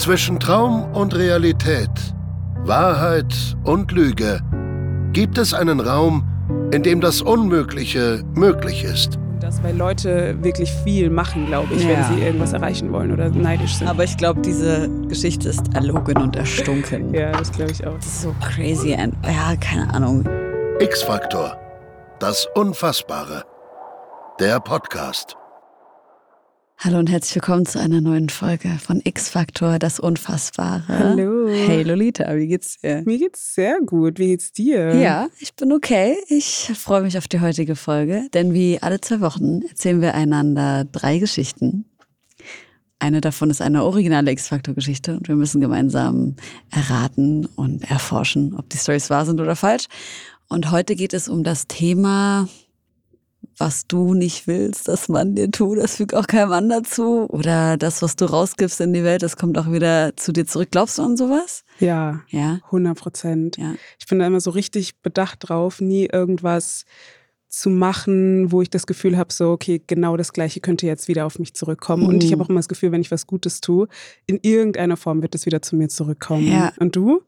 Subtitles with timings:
[0.00, 1.90] Zwischen Traum und Realität,
[2.64, 3.34] Wahrheit
[3.64, 4.40] und Lüge
[5.12, 6.24] gibt es einen Raum,
[6.72, 9.18] in dem das Unmögliche möglich ist.
[9.42, 11.90] Das, weil Leute wirklich viel machen, glaube ich, Ja.
[11.90, 13.88] wenn sie irgendwas erreichen wollen oder neidisch sind.
[13.88, 17.12] Aber ich glaube, diese Geschichte ist erlogen und erstunken.
[17.14, 17.96] ja, das glaube ich auch.
[17.96, 18.94] Das ist so crazy.
[18.94, 20.26] And, ja, keine Ahnung.
[20.78, 21.58] X-Faktor.
[22.20, 23.42] Das Unfassbare.
[24.40, 25.36] Der Podcast.
[26.82, 30.88] Hallo und herzlich willkommen zu einer neuen Folge von X-Faktor, das Unfassbare.
[30.88, 31.46] Hallo.
[31.46, 33.02] Hey Lolita, wie geht's dir?
[33.04, 34.18] Mir geht's sehr gut.
[34.18, 34.94] Wie geht's dir?
[34.94, 36.16] Ja, ich bin okay.
[36.28, 40.86] Ich freue mich auf die heutige Folge, denn wie alle zwei Wochen erzählen wir einander
[40.86, 41.84] drei Geschichten.
[42.98, 46.36] Eine davon ist eine originale X-Faktor-Geschichte und wir müssen gemeinsam
[46.70, 49.84] erraten und erforschen, ob die Stories wahr sind oder falsch.
[50.48, 52.48] Und heute geht es um das Thema,
[53.60, 57.26] was du nicht willst, dass man dir tut, das fügt auch keinem anderen zu.
[57.30, 60.68] Oder das, was du rausgibst in die Welt, das kommt auch wieder zu dir zurück.
[60.70, 61.64] Glaubst du an sowas?
[61.78, 62.58] Ja, Ja.
[62.66, 63.56] 100 Prozent.
[63.58, 63.74] Ja.
[63.98, 66.84] Ich bin da immer so richtig bedacht drauf, nie irgendwas
[67.48, 71.26] zu machen, wo ich das Gefühl habe, so, okay, genau das Gleiche könnte jetzt wieder
[71.26, 72.06] auf mich zurückkommen.
[72.06, 72.34] Und ich Mhm.
[72.34, 73.88] habe auch immer das Gefühl, wenn ich was Gutes tue,
[74.26, 76.46] in irgendeiner Form wird es wieder zu mir zurückkommen.
[76.46, 76.72] Ja.
[76.78, 77.22] Und du?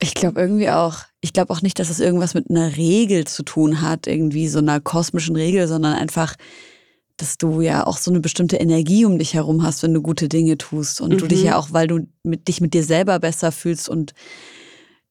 [0.00, 0.98] Ich glaube irgendwie auch.
[1.20, 4.58] Ich glaube auch nicht, dass es irgendwas mit einer Regel zu tun hat, irgendwie so
[4.60, 6.36] einer kosmischen Regel, sondern einfach,
[7.16, 10.28] dass du ja auch so eine bestimmte Energie um dich herum hast, wenn du gute
[10.28, 11.00] Dinge tust.
[11.00, 11.28] Und du Mhm.
[11.28, 14.12] dich ja auch, weil du mit, dich mit dir selber besser fühlst und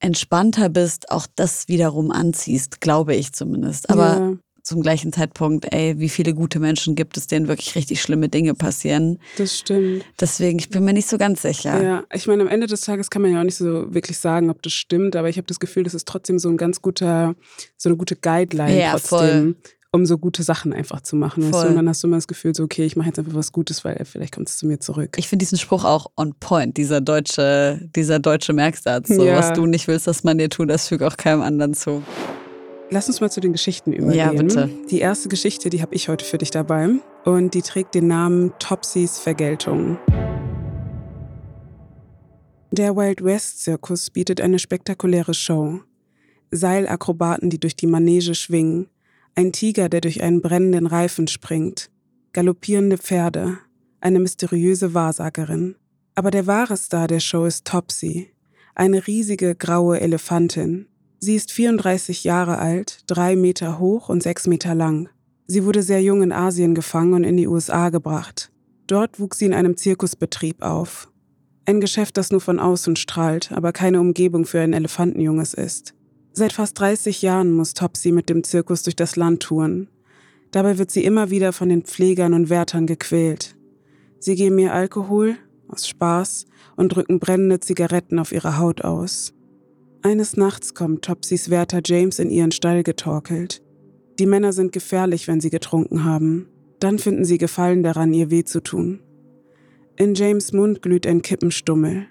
[0.00, 3.90] entspannter bist, auch das wiederum anziehst, glaube ich zumindest.
[3.90, 4.32] Aber ja,
[4.68, 8.54] zum gleichen Zeitpunkt, ey, wie viele gute Menschen gibt es, denen wirklich richtig schlimme Dinge
[8.54, 9.18] passieren.
[9.38, 10.04] das stimmt.
[10.20, 11.82] Deswegen, ich bin mir nicht so ganz sicher.
[11.82, 12.04] Ja.
[12.12, 14.62] ich meine, am Ende des Tages kann man ja auch nicht so wirklich sagen, ob
[14.62, 17.34] das stimmt, aber ich habe das Gefühl, das ist trotzdem so ein ganz guter,
[17.76, 19.56] so eine gute Guideline Ja, trotzdem,
[19.90, 21.42] um so gute Sachen einfach zu machen.
[21.44, 21.62] Weißt Voll.
[21.64, 21.68] du?
[21.70, 23.84] Und dann hast du immer das Gefühl, so, okay, ich mache jetzt einfach was Gutes,
[23.86, 25.16] weil vielleicht kommt es zu mir zurück.
[25.16, 29.08] Ich finde diesen Spruch auch on point, dieser deutsche, dieser deutsche Merksatz.
[29.08, 29.38] So, Ja.
[29.38, 32.02] was du nicht willst, dass man dir tut, das fügt auch keinem anderen zu.
[32.90, 34.18] Lass uns mal zu den Geschichten übergehen.
[34.18, 34.70] Ja, bitte.
[34.90, 36.88] Die erste Geschichte, die habe ich heute für dich dabei
[37.24, 39.98] und die trägt den Namen Topsys Vergeltung.
[42.70, 45.80] Der Wild West Zirkus bietet eine spektakuläre Show.
[46.50, 48.88] Seilakrobaten, die durch die Manege schwingen,
[49.34, 51.90] ein Tiger, der durch einen brennenden Reifen springt,
[52.32, 53.58] galoppierende Pferde,
[54.00, 55.76] eine mysteriöse Wahrsagerin.
[56.14, 58.32] Aber der wahre Star der Show ist Topsy,
[58.74, 60.86] eine riesige graue Elefantin.
[61.20, 65.08] Sie ist 34 Jahre alt, drei Meter hoch und sechs Meter lang.
[65.46, 68.52] Sie wurde sehr jung in Asien gefangen und in die USA gebracht.
[68.86, 71.10] Dort wuchs sie in einem Zirkusbetrieb auf.
[71.66, 75.94] Ein Geschäft, das nur von außen strahlt, aber keine Umgebung für ein Elefantenjunges ist.
[76.32, 79.88] Seit fast 30 Jahren muss Topsy mit dem Zirkus durch das Land touren.
[80.52, 83.56] Dabei wird sie immer wieder von den Pflegern und Wärtern gequält.
[84.20, 85.36] Sie geben ihr Alkohol
[85.66, 86.46] aus Spaß
[86.76, 89.34] und drücken brennende Zigaretten auf ihre Haut aus.
[90.02, 93.62] Eines Nachts kommt Topsys Wärter James in ihren Stall getorkelt.
[94.18, 96.48] Die Männer sind gefährlich, wenn sie getrunken haben.
[96.78, 99.00] Dann finden sie Gefallen daran, ihr weh zu tun.
[99.96, 102.06] In James Mund glüht ein Kippenstummel.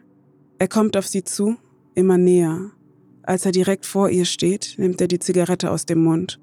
[0.59, 1.55] Er kommt auf sie zu,
[1.95, 2.71] immer näher.
[3.23, 6.39] Als er direkt vor ihr steht, nimmt er die Zigarette aus dem Mund.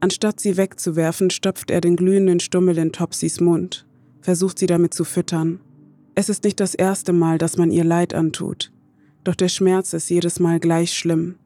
[0.00, 3.86] Anstatt sie wegzuwerfen, stopft er den glühenden Stummel in Topsys Mund,
[4.20, 5.60] versucht sie damit zu füttern.
[6.14, 8.72] Es ist nicht das erste Mal, dass man ihr Leid antut.
[9.24, 11.36] Doch der Schmerz ist jedes Mal gleich schlimm.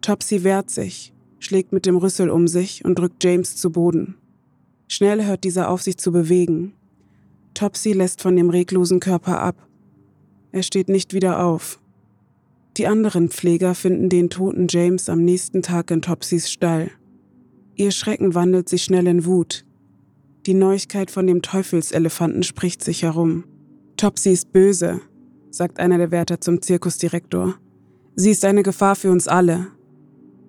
[0.00, 4.16] Topsy wehrt sich, schlägt mit dem Rüssel um sich und drückt James zu Boden.
[4.88, 6.74] Schnell hört dieser auf, sich zu bewegen.
[7.54, 9.66] Topsy lässt von dem reglosen Körper ab.
[10.52, 11.80] Er steht nicht wieder auf.
[12.76, 16.90] Die anderen Pfleger finden den toten James am nächsten Tag in Topsys Stall.
[17.74, 19.64] Ihr Schrecken wandelt sich schnell in Wut.
[20.46, 23.44] Die Neuigkeit von dem Teufelselefanten spricht sich herum.
[23.96, 25.00] Topsy ist böse,
[25.50, 27.54] sagt einer der Wärter zum Zirkusdirektor.
[28.14, 29.68] Sie ist eine Gefahr für uns alle.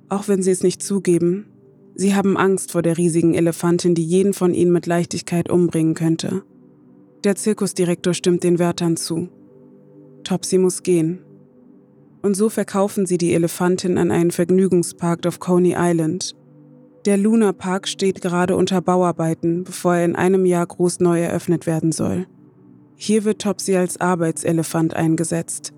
[0.10, 1.48] Auch wenn sie es nicht zugeben,
[1.96, 6.44] sie haben Angst vor der riesigen Elefantin, die jeden von ihnen mit Leichtigkeit umbringen könnte.
[7.24, 9.30] Der Zirkusdirektor stimmt den Wärtern zu.
[10.24, 11.20] Topsy muss gehen.
[12.22, 16.36] Und so verkaufen sie die Elefantin an einen Vergnügungspark auf Coney Island.
[17.06, 21.66] Der Luna Park steht gerade unter Bauarbeiten, bevor er in einem Jahr groß neu eröffnet
[21.66, 22.28] werden soll.
[23.00, 25.72] Hier wird Topsy als Arbeitselefant eingesetzt.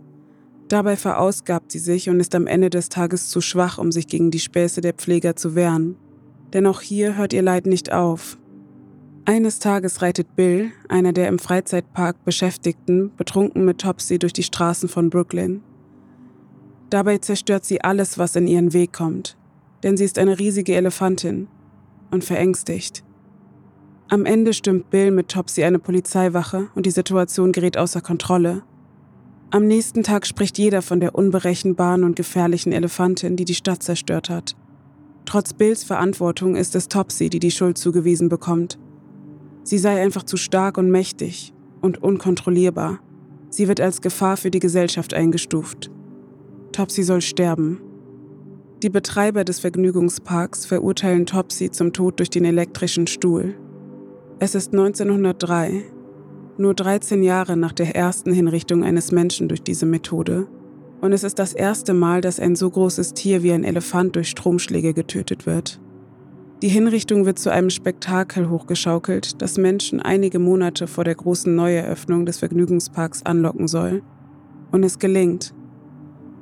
[0.70, 4.32] Dabei verausgabt sie sich und ist am Ende des Tages zu schwach, um sich gegen
[4.32, 5.98] die Späße der Pfleger zu wehren.
[6.54, 8.38] Denn auch hier hört ihr Leid nicht auf.
[9.26, 14.88] Eines Tages reitet Bill, einer der im Freizeitpark Beschäftigten, betrunken mit Topsy durch die Straßen
[14.88, 15.62] von Brooklyn.
[16.90, 19.38] Dabei zerstört sie alles, was in ihren Weg kommt,
[19.84, 21.50] denn sie ist eine riesige Elefantin
[22.12, 23.04] und verängstigt.
[24.12, 28.64] Am Ende stimmt Bill mit Topsy eine Polizeiwache und die Situation gerät außer Kontrolle.
[29.52, 34.32] Am nächsten Tag spricht jeder von der unberechenbaren und gefährlichen Elefantin, die die Stadt zerstört
[34.32, 34.56] hat.
[35.26, 38.80] Trotz Bills Verantwortung ist es Topsy, die die Schuld zugewiesen bekommt.
[39.62, 42.98] Sie sei einfach zu stark und mächtig und unkontrollierbar.
[43.52, 45.92] Sie wird als Gefahr für die Gesellschaft eingestuft.
[46.72, 47.80] Topsy soll sterben.
[48.82, 53.54] Die Betreiber des Vergnügungsparks verurteilen Topsy zum Tod durch den elektrischen Stuhl.
[54.42, 55.84] Es ist 1903,
[56.58, 60.48] nur 13 Jahre nach der ersten Hinrichtung eines Menschen durch diese Methode.
[61.02, 64.30] Und es ist das erste Mal, dass ein so großes Tier wie ein Elefant durch
[64.30, 65.82] Stromschläge getötet wird.
[66.62, 72.26] Die Hinrichtung wird zu einem Spektakel hochgeschaukelt, das Menschen einige Monate vor der großen Neueröffnung
[72.26, 74.04] des Vergnügungsparks anlocken soll.
[74.72, 75.54] Und es gelingt.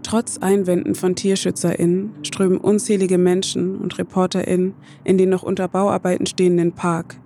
[0.03, 6.73] Trotz Einwänden von TierschützerInnen strömen unzählige Menschen und ReporterInnen in den noch unter Bauarbeiten stehenden
[6.73, 7.17] Park.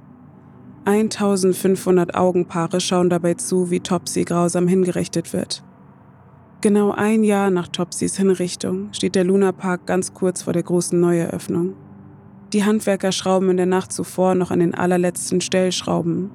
[0.86, 5.64] 1500 Augenpaare schauen dabei zu, wie Topsy grausam hingerichtet wird.
[6.62, 11.00] Genau ein Jahr nach Topsys Hinrichtung steht der Luna Park ganz kurz vor der großen
[11.00, 11.74] Neueröffnung.
[12.54, 16.30] Die Handwerker schrauben in der Nacht zuvor noch an den allerletzten Stellschrauben.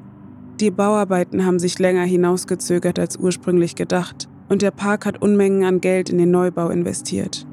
[0.60, 5.80] Die Bauarbeiten haben sich länger hinausgezögert als ursprünglich gedacht und der Park hat Unmengen an
[5.80, 7.46] Geld in den Neubau investiert.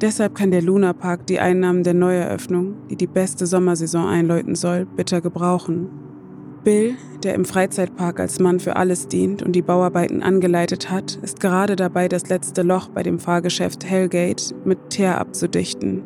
[0.00, 4.86] Deshalb kann der Luna Park die Einnahmen der Neueröffnung, die die beste Sommersaison einläuten soll,
[4.86, 6.07] bitter gebrauchen.
[6.64, 11.40] Bill, der im Freizeitpark als Mann für alles dient und die Bauarbeiten angeleitet hat, ist
[11.40, 16.02] gerade dabei, das letzte Loch bei dem Fahrgeschäft Hellgate mit Teer abzudichten.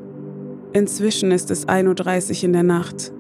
[0.73, 3.13] Inzwischen ist es 1.30 Uhr in der Nacht.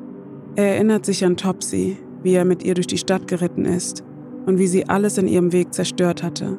[0.56, 4.04] Er erinnert sich an Topsy, wie er mit ihr durch die Stadt geritten ist
[4.46, 6.58] und wie sie alles in ihrem Weg zerstört hatte.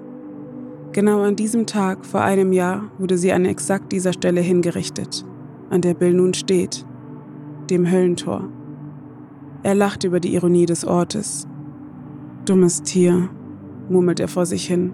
[0.91, 5.25] Genau an diesem Tag vor einem Jahr wurde sie an exakt dieser Stelle hingerichtet,
[5.69, 6.85] an der Bill nun steht,
[7.69, 8.49] dem Höllentor.
[9.63, 11.47] Er lacht über die Ironie des Ortes.
[12.43, 13.29] Dummes Tier,
[13.87, 14.93] murmelt er vor sich hin.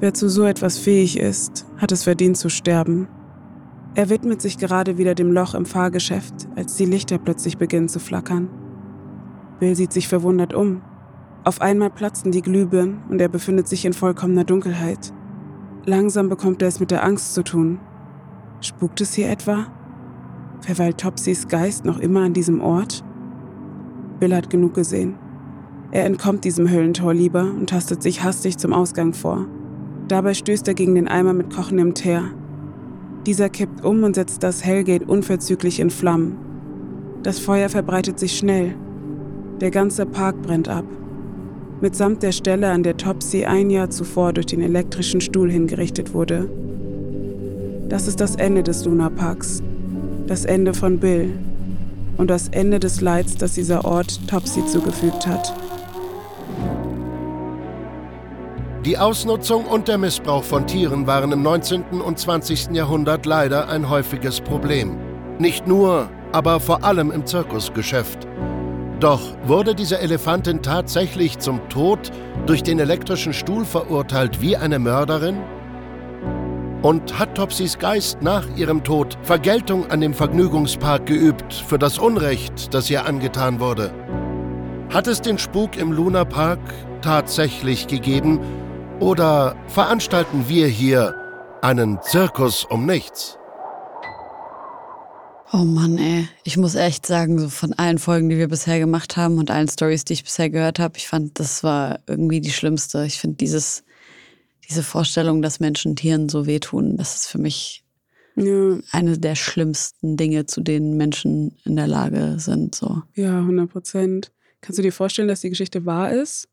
[0.00, 3.08] Wer zu so etwas fähig ist, hat es verdient zu sterben.
[3.94, 7.98] Er widmet sich gerade wieder dem Loch im Fahrgeschäft, als die Lichter plötzlich beginnen zu
[7.98, 8.48] flackern.
[9.58, 10.80] Bill sieht sich verwundert um.
[11.44, 15.12] Auf einmal platzen die Glühbirnen und er befindet sich in vollkommener Dunkelheit.
[15.84, 17.78] Langsam bekommt er es mit der Angst zu tun.
[18.62, 19.66] Spukt es hier etwa?
[20.60, 23.04] Verweilt Topsys Geist noch immer an diesem Ort?
[24.20, 25.16] Bill hat genug gesehen.
[25.90, 29.46] Er entkommt diesem Höllentor lieber und tastet sich hastig zum Ausgang vor.
[30.06, 32.22] Dabei stößt er gegen den Eimer mit kochendem Teer.
[33.26, 36.36] Dieser kippt um und setzt das Hellgate unverzüglich in Flammen.
[37.22, 38.76] Das Feuer verbreitet sich schnell.
[39.60, 40.84] Der ganze Park brennt ab
[41.80, 46.48] mitsamt der Stelle, an der Topsy ein Jahr zuvor durch den elektrischen Stuhl hingerichtet wurde.
[47.88, 49.62] Das ist das Ende des Lunaparks,
[50.26, 51.32] das Ende von Bill
[52.20, 55.54] und das Ende des Leids, das dieser Ort Topsy zugefügt hat.
[58.84, 61.82] Die Ausnutzung und der Missbrauch von Tieren waren im 19.
[62.02, 62.72] und 20.
[62.72, 64.98] Jahrhundert leider ein häufiges Problem.
[65.38, 68.26] Nicht nur, aber vor allem im Zirkusgeschäft.
[69.00, 72.10] Doch wurde diese Elefantin tatsächlich zum Tod
[72.44, 75.38] durch den elektrischen Stuhl verurteilt wie eine Mörderin?
[76.82, 82.72] Und hat Topsys Geist nach ihrem Tod Vergeltung an dem Vergnügungspark geübt für das Unrecht,
[82.72, 83.92] das ihr angetan wurde?
[84.88, 86.60] Hat es den Spuk im Luna Park
[87.02, 88.40] tatsächlich gegeben
[88.98, 91.14] oder veranstalten wir hier
[91.60, 93.38] einen Zirkus um nichts?
[95.52, 96.28] Oh Mann, ey.
[96.44, 99.68] Ich muss echt sagen, so von allen Folgen, die wir bisher gemacht haben und allen
[99.68, 103.04] Stories, die ich bisher gehört habe, ich fand, das war irgendwie die schlimmste.
[103.04, 103.82] Ich finde dieses,
[104.70, 107.84] diese Vorstellung, dass Menschen Tieren so wehtun, das ist für mich
[108.36, 108.78] ja.
[108.92, 112.74] eine der schlimmsten Dinge, zu denen Menschen in der Lage sind.
[112.74, 113.02] So.
[113.14, 114.32] Ja, 100 Prozent.
[114.60, 116.48] Kannst du dir vorstellen, dass die Geschichte wahr ist?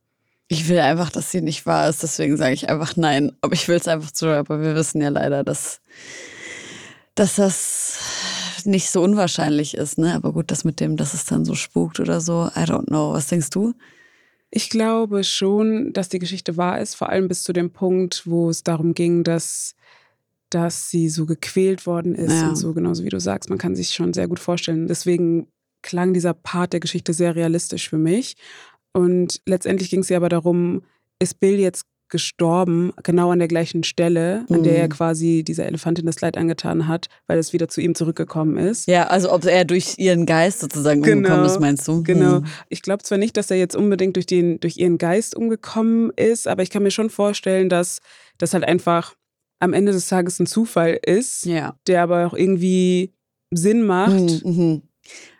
[0.47, 3.33] Ich will einfach, dass sie nicht wahr ist, deswegen sage ich einfach nein.
[3.41, 5.81] Aber ich will es einfach zu, aber wir wissen ja leider, dass,
[7.15, 8.00] dass das
[8.63, 10.13] nicht so unwahrscheinlich ist, ne?
[10.13, 13.12] Aber gut, das mit dem, dass es dann so spukt oder so, I don't know.
[13.12, 13.74] Was denkst du?
[14.50, 18.50] Ich glaube schon, dass die Geschichte wahr ist, vor allem bis zu dem Punkt, wo
[18.50, 19.75] es darum ging, dass,
[20.50, 22.50] dass sie so gequält worden ist ja.
[22.50, 23.50] und so, genauso wie du sagst.
[23.50, 24.88] Man kann sich schon sehr gut vorstellen.
[24.88, 25.48] Deswegen
[25.82, 28.36] klang dieser Part der Geschichte sehr realistisch für mich.
[28.94, 30.84] Und letztendlich ging es ja aber darum,
[31.20, 34.91] ist Bill jetzt gestorben, genau an der gleichen Stelle, an der er mhm.
[34.91, 38.87] quasi dieser Elefantin das Leid angetan hat, weil es wieder zu ihm zurückgekommen ist.
[38.87, 42.03] Ja, also ob er durch ihren Geist sozusagen genau, umgekommen ist, meinst du?
[42.03, 42.37] Genau.
[42.37, 42.45] Hm.
[42.69, 46.47] Ich glaube zwar nicht, dass er jetzt unbedingt durch, den, durch ihren Geist umgekommen ist,
[46.47, 47.99] aber ich kann mir schon vorstellen, dass
[48.37, 49.15] das halt einfach
[49.59, 51.75] am Ende des Tages ein Zufall ist, ja.
[51.87, 53.13] der aber auch irgendwie
[53.51, 54.43] Sinn macht.
[54.45, 54.51] Mhm.
[54.51, 54.81] mhm.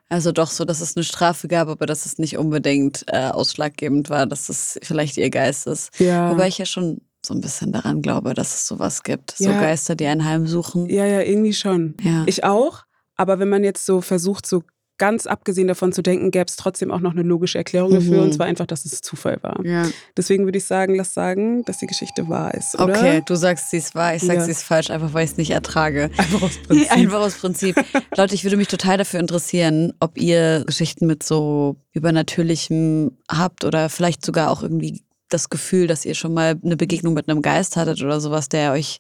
[0.10, 4.10] Also doch so, dass es eine Strafe gab, aber dass es nicht unbedingt äh, ausschlaggebend
[4.10, 6.00] war, dass es vielleicht ihr Geist ist.
[6.00, 6.32] Ja.
[6.32, 9.32] Wobei ich ja schon so ein bisschen daran glaube, dass es sowas gibt.
[9.38, 9.60] So Ja.
[9.60, 10.90] Geister, die einen heimsuchen.
[10.90, 11.96] Ja, ja, irgendwie schon.
[12.02, 12.24] Ja.
[12.26, 12.84] Ich auch.
[13.18, 14.64] Aber wenn man jetzt so versucht, so
[14.98, 18.18] ganz abgesehen davon zu denken, gäbe es trotzdem auch noch eine logische Erklärung dafür.
[18.18, 18.24] Mhm.
[18.24, 19.63] Und zwar einfach, dass es Zufall war.
[19.66, 19.86] ja.
[20.16, 22.96] Deswegen würde ich sagen, lass sagen, dass die Geschichte wahr ist, oder?
[22.98, 24.42] Okay, du sagst, sie ist wahr, ich sag, Ja.
[24.44, 26.10] sie ist falsch, einfach weil ich es nicht ertrage.
[26.18, 26.92] Einfach aus Prinzip.
[26.92, 27.75] Einfach aus Prinzip.
[28.16, 33.89] Leute, ich würde mich total dafür interessieren, ob ihr Geschichten mit so Übernatürlichem habt oder
[33.89, 37.75] vielleicht sogar auch irgendwie das Gefühl, dass ihr schon mal eine Begegnung mit einem Geist
[37.75, 39.00] hattet oder sowas, der euch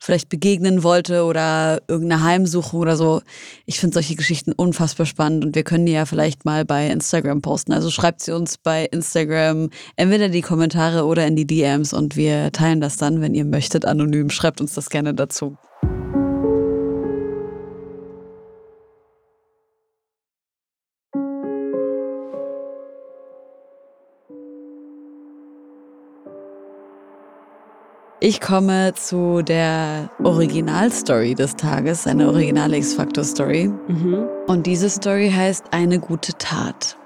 [0.00, 3.22] vielleicht begegnen wollte oder irgendeine Heimsuchung oder so.
[3.66, 7.42] Ich finde solche Geschichten unfassbar spannend und wir können die ja vielleicht mal bei Instagram
[7.42, 7.72] posten.
[7.72, 12.16] Also schreibt sie uns bei Instagram entweder in die Kommentare oder in die DMs und
[12.16, 14.30] wir teilen das dann, wenn ihr möchtet, anonym.
[14.30, 15.56] Schreibt uns das gerne dazu.
[28.24, 33.66] Ich komme zu der Originalstory des Tages, eine originale X-Factor-Story.
[33.66, 34.28] Mhm.
[34.46, 36.96] Und diese Story heißt Eine gute Tat.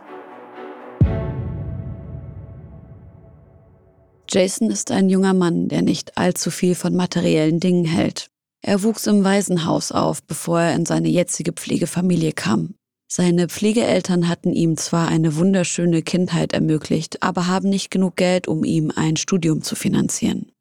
[4.28, 8.26] Jason ist ein junger Mann, der nicht allzu viel von materiellen Dingen hält.
[8.60, 12.74] Er wuchs im Waisenhaus auf, bevor er in seine jetzige Pflegefamilie kam.
[13.10, 18.64] Seine Pflegeeltern hatten ihm zwar eine wunderschöne Kindheit ermöglicht, aber haben nicht genug Geld, um
[18.64, 20.52] ihm ein Studium zu finanzieren.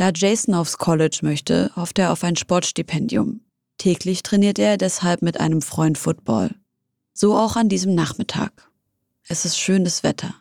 [0.00, 3.42] Da Jason aufs College möchte, hofft er auf ein Sportstipendium.
[3.76, 6.54] Täglich trainiert er deshalb mit einem Freund Football.
[7.12, 8.70] So auch an diesem Nachmittag.
[9.28, 10.34] Es ist schönes Wetter.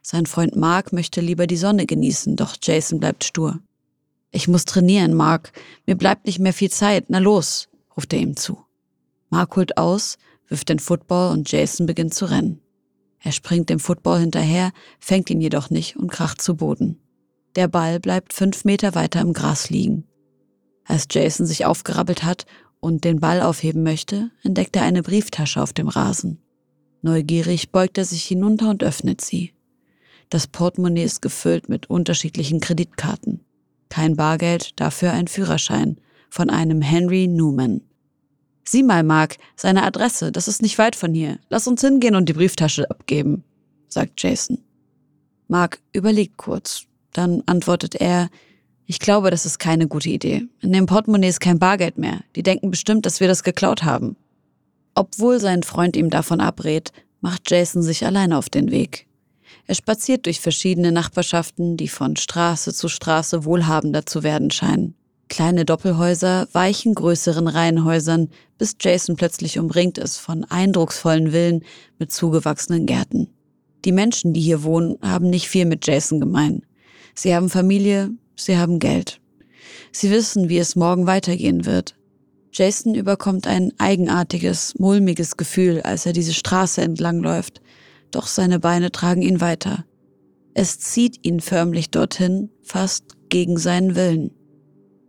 [0.00, 3.58] Sein Freund Mark möchte lieber die Sonne genießen, doch Jason bleibt stur.
[4.30, 5.52] Ich muss trainieren, Mark.
[5.84, 7.04] Mir bleibt nicht mehr viel Zeit.
[7.08, 8.64] Na los, ruft er ihm zu.
[9.28, 10.16] Mark holt aus,
[10.48, 12.62] wirft den Football und Jason beginnt zu rennen.
[13.18, 16.98] Er springt dem Football hinterher, fängt ihn jedoch nicht und kracht zu Boden.
[17.54, 20.04] Der Ball bleibt fünf Meter weiter im Gras liegen.
[20.84, 22.46] Als Jason sich aufgerappelt hat
[22.80, 26.42] und den Ball aufheben möchte, entdeckt er eine Brieftasche auf dem Rasen.
[27.02, 29.52] Neugierig beugt er sich hinunter und öffnet sie.
[30.30, 33.44] Das Portemonnaie ist gefüllt mit unterschiedlichen Kreditkarten.
[33.90, 37.82] Kein Bargeld, dafür ein Führerschein von einem Henry Newman.
[38.64, 41.38] Sieh mal, Mark, seine Adresse, das ist nicht weit von hier.
[41.50, 43.44] Lass uns hingehen und die Brieftasche abgeben,
[43.88, 44.58] sagt Jason.
[45.48, 46.86] Mark überlegt kurz.
[47.12, 48.28] Dann antwortet er,
[48.86, 50.46] ich glaube, das ist keine gute Idee.
[50.60, 52.20] In dem Portemonnaie ist kein Bargeld mehr.
[52.36, 54.16] Die denken bestimmt, dass wir das geklaut haben.
[54.94, 59.06] Obwohl sein Freund ihm davon abrät, macht Jason sich alleine auf den Weg.
[59.66, 64.94] Er spaziert durch verschiedene Nachbarschaften, die von Straße zu Straße wohlhabender zu werden scheinen.
[65.28, 68.28] Kleine Doppelhäuser weichen größeren Reihenhäusern,
[68.58, 71.64] bis Jason plötzlich umringt ist von eindrucksvollen Villen
[71.98, 73.28] mit zugewachsenen Gärten.
[73.86, 76.62] Die Menschen, die hier wohnen, haben nicht viel mit Jason gemein.
[77.14, 79.20] Sie haben Familie, sie haben Geld.
[79.92, 81.96] Sie wissen, wie es morgen weitergehen wird.
[82.52, 87.62] Jason überkommt ein eigenartiges, mulmiges Gefühl, als er diese Straße entlangläuft,
[88.10, 89.84] doch seine Beine tragen ihn weiter.
[90.54, 94.32] Es zieht ihn förmlich dorthin, fast gegen seinen Willen.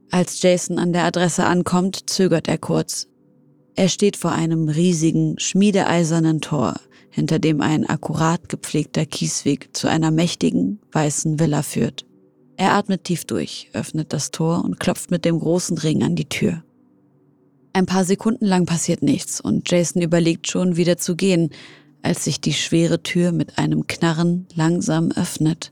[0.10, 3.08] Als Jason an der Adresse ankommt, zögert er kurz.
[3.76, 6.76] Er steht vor einem riesigen, schmiedeeisernen Tor,
[7.10, 12.06] hinter dem ein akkurat gepflegter Kiesweg zu einer mächtigen, weißen Villa führt.
[12.56, 16.30] Er atmet tief durch, öffnet das Tor und klopft mit dem großen Ring an die
[16.30, 16.64] Tür.
[17.74, 21.50] Ein paar Sekunden lang passiert nichts und Jason überlegt schon, wieder zu gehen,
[22.04, 25.72] als sich die schwere Tür mit einem Knarren langsam öffnet.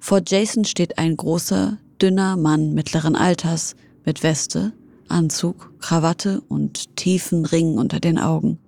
[0.00, 4.72] Vor Jason steht ein großer, dünner Mann mittleren Alters mit Weste,
[5.12, 8.58] Anzug, Krawatte und tiefen Ringen unter den Augen.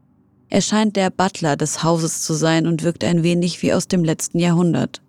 [0.48, 4.04] Er scheint der Butler des Hauses zu sein und wirkt ein wenig wie aus dem
[4.04, 5.02] letzten Jahrhundert.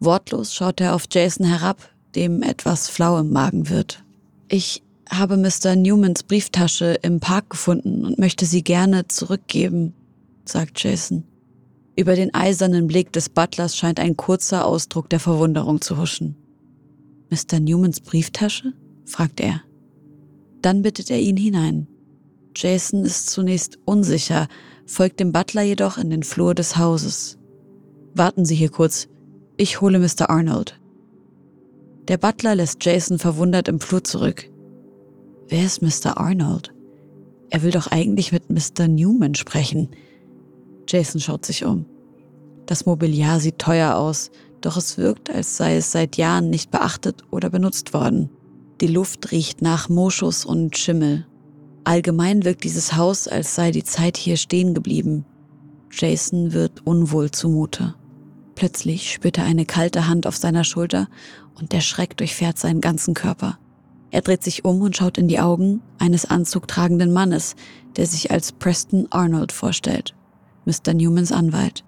[0.00, 1.78] Wortlos schaut er auf Jason herab,
[2.14, 4.04] dem etwas flau im Magen wird.
[4.48, 5.76] Ich habe Mr.
[5.76, 9.94] Newmans Brieftasche im Park gefunden und möchte sie gerne zurückgeben,
[10.44, 11.24] sagt Jason.
[11.94, 16.36] Über den eisernen Blick des Butlers scheint ein kurzer Ausdruck der Verwunderung zu huschen.
[17.30, 17.60] Mr.
[17.60, 18.72] Newmans Brieftasche?
[19.04, 19.62] fragt er.
[20.62, 21.88] Dann bittet er ihn hinein.
[22.56, 24.48] Jason ist zunächst unsicher,
[24.86, 27.38] folgt dem Butler jedoch in den Flur des Hauses.
[28.14, 29.08] Warten Sie hier kurz,
[29.56, 30.30] ich hole Mr.
[30.30, 30.78] Arnold.
[32.08, 34.50] Der Butler lässt Jason verwundert im Flur zurück.
[35.48, 36.18] Wer ist Mr.
[36.18, 36.72] Arnold?
[37.50, 38.88] Er will doch eigentlich mit Mr.
[38.88, 39.88] Newman sprechen.
[40.88, 41.86] Jason schaut sich um.
[42.66, 47.22] Das Mobiliar sieht teuer aus, doch es wirkt, als sei es seit Jahren nicht beachtet
[47.30, 48.30] oder benutzt worden.
[48.80, 51.26] Die Luft riecht nach Moschus und Schimmel.
[51.84, 55.24] Allgemein wirkt dieses Haus, als sei die Zeit hier stehen geblieben.
[55.90, 57.94] Jason wird unwohl zumute.
[58.54, 61.08] Plötzlich spürt er eine kalte Hand auf seiner Schulter
[61.58, 63.58] und der Schreck durchfährt seinen ganzen Körper.
[64.10, 67.56] Er dreht sich um und schaut in die Augen eines anzugtragenden Mannes,
[67.96, 70.14] der sich als Preston Arnold vorstellt,
[70.66, 70.92] Mr.
[70.94, 71.82] Newmans Anwalt.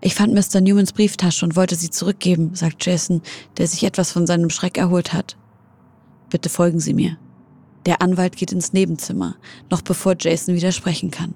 [0.00, 0.60] Ich fand Mr.
[0.60, 3.22] Newmans Brieftasche und wollte sie zurückgeben, sagt Jason,
[3.56, 5.36] der sich etwas von seinem Schreck erholt hat.
[6.30, 7.16] Bitte folgen Sie mir.
[7.86, 9.36] Der Anwalt geht ins Nebenzimmer,
[9.70, 11.34] noch bevor Jason widersprechen kann.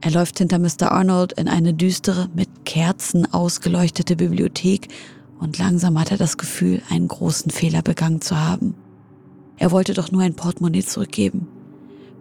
[0.00, 0.92] Er läuft hinter Mr.
[0.92, 4.88] Arnold in eine düstere, mit Kerzen ausgeleuchtete Bibliothek
[5.40, 8.74] und langsam hat er das Gefühl, einen großen Fehler begangen zu haben.
[9.56, 11.48] Er wollte doch nur ein Portemonnaie zurückgeben.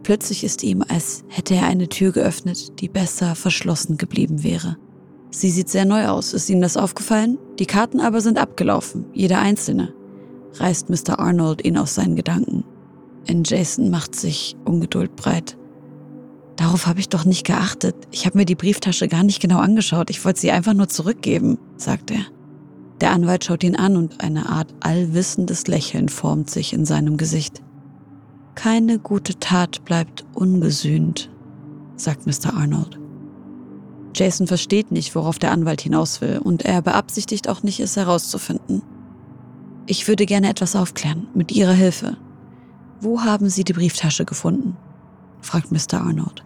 [0.04, 4.77] Plötzlich ist ihm, als hätte er eine Tür geöffnet, die besser verschlossen geblieben wäre.
[5.32, 6.34] Sie sieht sehr neu aus.
[6.34, 7.38] Ist Ihnen das aufgefallen?
[7.60, 9.94] Die Karten aber sind abgelaufen, jeder einzelne.
[10.57, 11.19] Reißt Mr.
[11.19, 12.63] Arnold ihn aus seinen Gedanken.
[13.27, 15.57] In Jason macht sich Ungeduld breit.
[16.55, 17.95] Darauf habe ich doch nicht geachtet.
[18.12, 20.09] Ich habe mir die Brieftasche gar nicht genau angeschaut.
[20.09, 22.25] Ich wollte sie einfach nur zurückgeben, sagt er.
[23.01, 27.62] Der Anwalt schaut ihn an und eine Art allwissendes Lächeln formt sich in seinem Gesicht.
[28.55, 31.29] Keine gute Tat bleibt ungesühnt,
[31.97, 32.53] sagt Mr.
[32.55, 32.97] Arnold.
[34.15, 38.81] Jason versteht nicht, worauf der Anwalt hinaus will, und er beabsichtigt auch nicht, es herauszufinden.
[39.88, 42.18] Ich würde gerne etwas aufklären, mit Ihrer Hilfe.
[43.01, 44.75] Wo haben Sie die Brieftasche gefunden?
[45.42, 46.01] fragt Mr.
[46.01, 46.44] Arnold.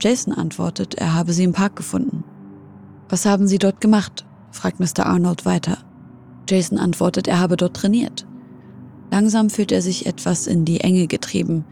[0.00, 2.24] Jason antwortet, er habe sie im Park gefunden.
[3.08, 4.24] Was haben Sie dort gemacht?
[4.50, 5.06] fragt Mr.
[5.06, 5.78] Arnold weiter.
[6.48, 8.26] Jason antwortet, er habe dort trainiert.
[9.10, 11.64] Langsam fühlt er sich etwas in die Enge getrieben,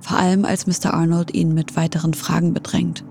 [0.00, 0.94] vor allem als Mr.
[0.94, 3.04] Arnold ihn mit weiteren Fragen bedrängt.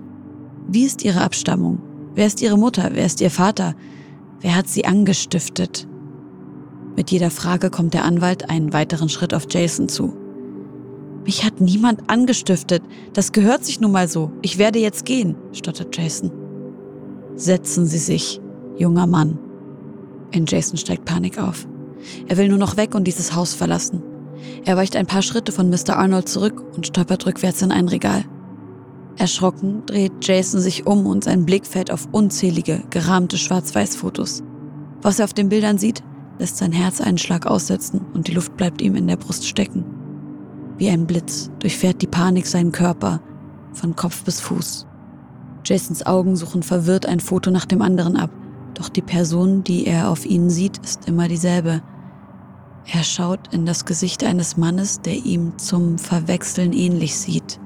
[0.68, 1.80] Wie ist Ihre Abstammung?
[2.14, 2.90] Wer ist Ihre Mutter?
[2.92, 3.74] Wer ist Ihr Vater?
[4.40, 5.86] Wer hat Sie angestiftet?
[6.96, 10.16] Mit jeder Frage kommt der Anwalt einen weiteren Schritt auf Jason zu.
[11.24, 12.82] Mich hat niemand angestiftet.
[13.12, 14.32] Das gehört sich nun mal so.
[14.42, 16.30] Ich werde jetzt gehen, stottert Jason.
[17.34, 18.40] Setzen Sie sich,
[18.78, 19.38] junger Mann.
[20.30, 21.66] In Jason steigt Panik auf.
[22.28, 24.02] Er will nur noch weg und dieses Haus verlassen.
[24.64, 25.96] Er weicht ein paar Schritte von Mr.
[25.96, 28.24] Arnold zurück und stolpert rückwärts in ein Regal.
[29.18, 34.42] Erschrocken dreht Jason sich um und sein Blick fällt auf unzählige, gerahmte Schwarz-Weiß-Fotos.
[35.02, 36.02] Was er auf den Bildern sieht,
[36.38, 39.84] lässt sein Herz einen Schlag aussetzen und die Luft bleibt ihm in der Brust stecken.
[40.78, 43.20] Wie ein Blitz durchfährt die Panik seinen Körper
[43.72, 44.86] von Kopf bis Fuß.
[45.64, 48.30] Jasons Augen suchen verwirrt ein Foto nach dem anderen ab,
[48.74, 51.82] doch die Person, die er auf ihnen sieht, ist immer dieselbe.
[52.92, 57.58] Er schaut in das Gesicht eines Mannes, der ihm zum Verwechseln ähnlich sieht.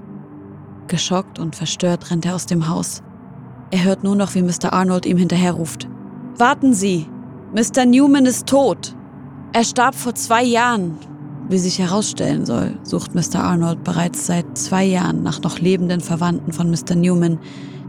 [0.87, 3.02] Geschockt und verstört rennt er aus dem Haus.
[3.70, 4.72] Er hört nur noch, wie Mr.
[4.72, 5.88] Arnold ihm hinterherruft.
[6.37, 7.06] Warten Sie!
[7.52, 7.84] Mr.
[7.84, 8.94] Newman ist tot!
[9.52, 10.92] Er starb vor zwei Jahren.
[11.48, 13.42] Wie sich herausstellen soll, sucht Mr.
[13.42, 16.94] Arnold bereits seit zwei Jahren nach noch lebenden Verwandten von Mr.
[16.94, 17.40] Newman,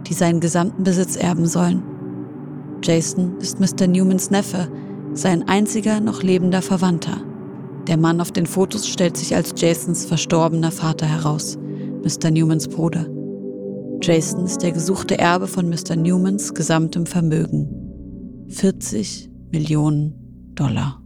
[0.07, 1.83] die seinen gesamten Besitz erben sollen.
[2.81, 3.85] Jason ist Mr.
[3.85, 4.67] Newmans Neffe,
[5.13, 7.21] sein einziger noch lebender Verwandter.
[7.85, 11.59] Der Mann auf den Fotos stellt sich als Jasons verstorbener Vater heraus,
[12.03, 12.31] Mr.
[12.31, 13.05] Newmans Bruder.
[14.01, 15.95] Jason ist der gesuchte Erbe von Mr.
[15.95, 17.69] Newmans gesamtem Vermögen.
[18.49, 21.01] 40 Millionen Dollar.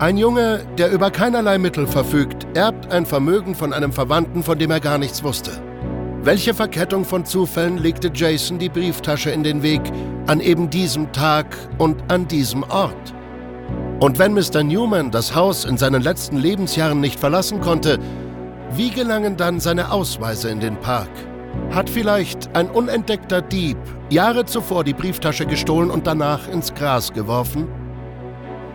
[0.00, 4.72] Ein Junge, der über keinerlei Mittel verfügt, erbt ein Vermögen von einem Verwandten, von dem
[4.72, 5.52] er gar nichts wusste.
[6.22, 9.82] Welche Verkettung von Zufällen legte Jason die Brieftasche in den Weg
[10.26, 13.14] an eben diesem Tag und an diesem Ort?
[14.00, 14.64] Und wenn Mr.
[14.64, 18.00] Newman das Haus in seinen letzten Lebensjahren nicht verlassen konnte,
[18.72, 21.10] wie gelangen dann seine Ausweise in den Park?
[21.70, 23.78] Hat vielleicht ein unentdeckter Dieb
[24.10, 27.66] Jahre zuvor die Brieftasche gestohlen und danach ins Gras geworfen?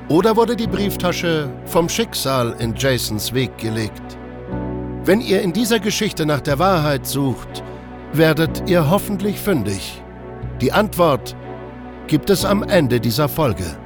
[0.10, 4.18] Oder wurde die Brieftasche vom Schicksal in Jasons Weg gelegt?
[5.06, 7.64] Wenn ihr in dieser Geschichte nach der Wahrheit sucht,
[8.12, 10.04] werdet ihr hoffentlich fündig.
[10.62, 11.36] Die Antwort
[12.08, 13.78] gibt es am Ende dieser Folge.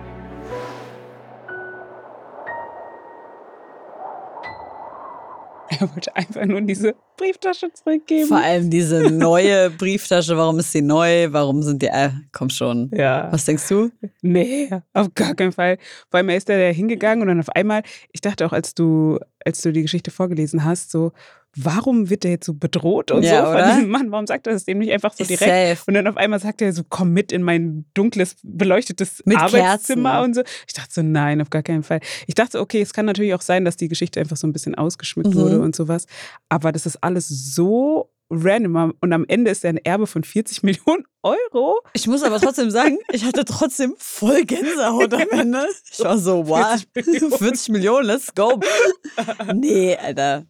[5.79, 8.27] Er wollte einfach nur diese Brieftasche zurückgeben.
[8.27, 10.37] Vor allem diese neue Brieftasche.
[10.37, 11.27] Warum ist sie neu?
[11.31, 11.87] Warum sind die.
[11.87, 12.91] Äh, komm schon.
[12.93, 13.31] Ja.
[13.31, 13.91] Was denkst du?
[14.21, 15.77] Nee, auf gar keinen Fall.
[16.09, 19.19] Vor allem er ist da hingegangen und dann auf einmal, ich dachte auch, als du,
[19.45, 21.11] als du die Geschichte vorgelesen hast, so,
[21.55, 23.59] warum wird der jetzt so bedroht und Ja, so oder?
[23.67, 24.11] von diesem Mann?
[24.11, 25.41] Warum sagt er das dem nicht einfach so direkt?
[25.77, 25.77] Safe.
[25.87, 30.11] Und dann auf einmal sagt er so, komm mit in mein dunkles, beleuchtetes Mit Arbeitszimmer
[30.13, 30.25] Kerzen.
[30.25, 30.41] und so.
[30.67, 31.99] Ich dachte so, nein, auf gar keinen Fall.
[32.27, 34.75] Ich dachte, okay, es kann natürlich auch sein, dass die Geschichte einfach so ein bisschen
[34.75, 35.39] ausgeschmückt Mhm.
[35.39, 36.05] wurde und sowas.
[36.49, 38.09] Aber das ist alles so
[38.41, 38.93] random.
[38.99, 41.81] Und am Ende ist er ein Erbe von 40 Millionen Euro.
[41.93, 45.65] Ich muss aber trotzdem sagen, ich hatte trotzdem voll Gänsehaut am Ende.
[45.91, 47.31] Ich war so, wow, 40 Millionen.
[47.37, 48.59] 40 Millionen, let's go.
[49.53, 50.45] Nee, Alter.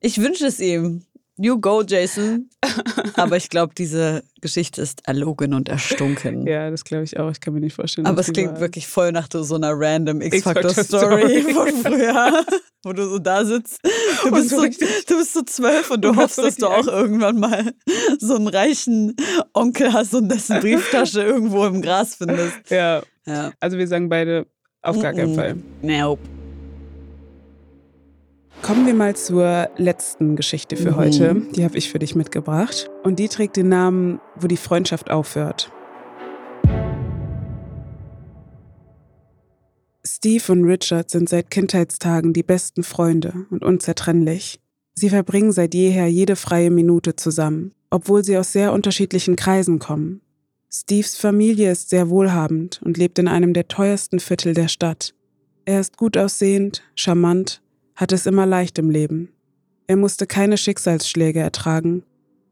[0.00, 1.04] Ich wünsche es ihm.
[1.40, 2.50] You go, Jason.
[3.14, 6.46] Aber ich glaube, diese Geschichte ist erlogen und erstunken.
[6.48, 7.30] Ja, das glaube ich auch.
[7.30, 8.06] Ich kann mir nicht vorstellen.
[8.06, 8.60] Aber es klingt war.
[8.60, 12.44] wirklich voll nach so einer random X-Factor-Story von früher,
[12.82, 13.80] wo du so da sitzt.
[14.24, 17.72] Du bist so, du bist so zwölf und du hoffst, dass du auch irgendwann mal
[18.18, 19.14] so einen reichen
[19.54, 22.68] Onkel hast und dessen Brieftasche irgendwo im Gras findest.
[22.68, 23.02] Ja.
[23.26, 23.52] ja.
[23.60, 24.46] Also wir sagen beide
[24.82, 25.56] auf gar keinen Fall.
[25.82, 26.37] Nope.
[28.62, 30.96] Kommen wir mal zur letzten Geschichte für mhm.
[30.96, 31.42] heute.
[31.54, 32.90] Die habe ich für dich mitgebracht.
[33.02, 35.70] Und die trägt den Namen Wo die Freundschaft aufhört.
[40.04, 44.60] Steve und Richard sind seit Kindheitstagen die besten Freunde und unzertrennlich.
[44.94, 50.20] Sie verbringen seit jeher jede freie Minute zusammen, obwohl sie aus sehr unterschiedlichen Kreisen kommen.
[50.70, 55.14] Steves Familie ist sehr wohlhabend und lebt in einem der teuersten Viertel der Stadt.
[55.64, 57.62] Er ist gut aussehend, charmant
[57.98, 59.30] hat es immer leicht im Leben.
[59.88, 62.04] Er musste keine Schicksalsschläge ertragen.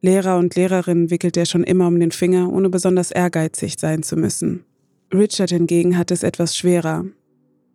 [0.02, 4.16] Lehrer und Lehrerinnen wickelte er schon immer um den Finger, ohne besonders ehrgeizig sein zu
[4.16, 4.64] müssen.
[5.14, 7.04] Richard hingegen hatte es etwas schwerer.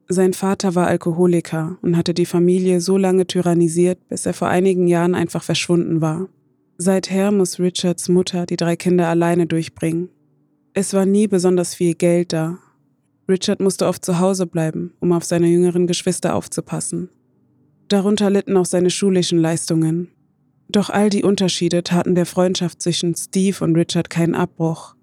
[0.09, 4.87] Sein Vater war Alkoholiker und hatte die Familie so lange tyrannisiert, bis er vor einigen
[4.87, 6.27] Jahren einfach verschwunden war.
[6.77, 10.09] Seither muss Richards Mutter die drei Kinder alleine durchbringen.
[10.73, 12.57] Es war nie besonders viel Geld da.
[13.29, 17.07] Richard musste oft zu Hause bleiben, um auf seine jüngeren Geschwister aufzupassen.
[17.91, 20.07] Darunter litten auch seine schulischen Leistungen.
[20.69, 24.95] Doch all die Unterschiede taten der Freundschaft zwischen Steve und Richard keinen Abbruch.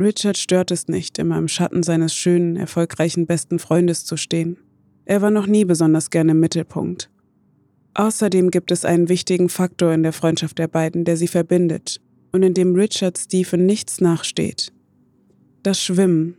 [0.00, 4.56] Richard stört es nicht, immer im Schatten seines schönen, erfolgreichen besten Freundes zu stehen.
[5.04, 7.08] Er war noch nie besonders gerne im Mittelpunkt.
[7.94, 12.00] Außerdem gibt es einen wichtigen Faktor in der Freundschaft der beiden, der sie verbindet
[12.32, 14.72] und in dem Richard Steve in nichts nachsteht.
[15.62, 16.36] Das Schwimmen.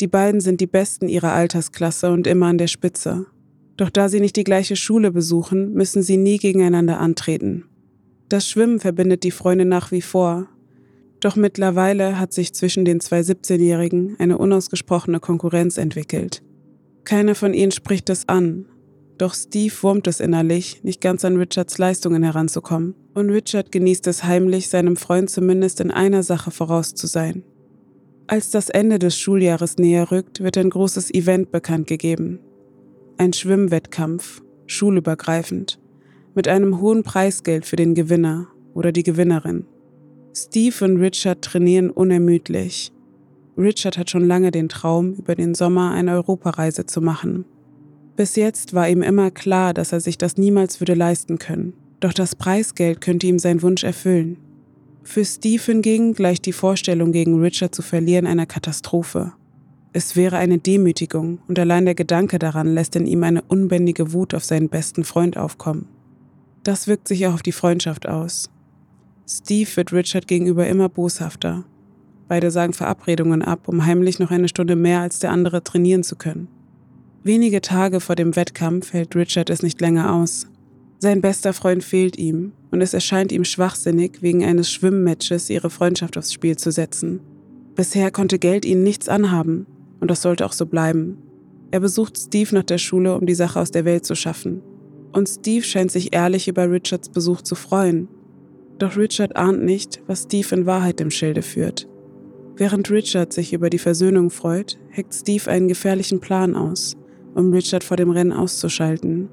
[0.00, 3.26] Die beiden sind die Besten ihrer Altersklasse und immer an der Spitze.
[3.76, 7.64] Doch da sie nicht die gleiche Schule besuchen, müssen sie nie gegeneinander antreten.
[8.28, 10.48] Das Schwimmen verbindet die Freunde nach wie vor.
[11.20, 16.42] Doch mittlerweile hat sich zwischen den zwei 17-Jährigen eine unausgesprochene Konkurrenz entwickelt.
[17.04, 18.66] Keiner von ihnen spricht es an,
[19.18, 22.94] doch Steve wurmt es innerlich, nicht ganz an Richards Leistungen heranzukommen.
[23.14, 27.44] Und Richard genießt es heimlich, seinem Freund zumindest in einer Sache voraus zu sein.
[28.26, 32.40] Als das Ende des Schuljahres näher rückt, wird ein großes Event bekannt gegeben,
[33.18, 35.78] ein Schwimmwettkampf, schulübergreifend,
[36.34, 39.66] mit einem hohen Preisgeld für den Gewinner oder die Gewinnerin.
[40.36, 42.92] Steve und Richard trainieren unermüdlich.
[43.56, 47.44] Richard hat schon lange den Traum, über den Sommer eine Europareise zu machen.
[48.16, 51.72] Bis jetzt war ihm immer klar, dass er sich das niemals würde leisten können.
[52.00, 54.38] Doch das Preisgeld könnte ihm seinen Wunsch erfüllen.
[55.04, 59.32] Für Steve hingegen gleicht die Vorstellung, gegen Richard zu verlieren, einer Katastrophe.
[59.96, 64.34] Es wäre eine Demütigung und allein der Gedanke daran lässt in ihm eine unbändige Wut
[64.34, 65.86] auf seinen besten Freund aufkommen.
[66.64, 68.50] Das wirkt sich auch auf die Freundschaft aus.
[69.24, 71.62] Steve wird Richard gegenüber immer boshafter.
[72.26, 76.16] Beide sagen Verabredungen ab, um heimlich noch eine Stunde mehr als der andere trainieren zu
[76.16, 76.48] können.
[77.22, 80.48] Wenige Tage vor dem Wettkampf hält Richard es nicht länger aus.
[80.98, 86.18] Sein bester Freund fehlt ihm und es erscheint ihm schwachsinnig, wegen eines Schwimmmatches ihre Freundschaft
[86.18, 87.20] aufs Spiel zu setzen.
[87.76, 89.66] Bisher konnte Geld ihnen nichts anhaben
[90.00, 91.18] und das sollte auch so bleiben.
[91.70, 94.62] Er besucht Steve nach der Schule, um die Sache aus der Welt zu schaffen.
[95.12, 98.08] Und Steve scheint sich ehrlich über Richards Besuch zu freuen.
[98.78, 101.88] Doch Richard ahnt nicht, was Steve in Wahrheit im Schilde führt.
[102.56, 106.96] Während Richard sich über die Versöhnung freut, heckt Steve einen gefährlichen Plan aus,
[107.34, 109.28] um Richard vor dem Rennen auszuschalten.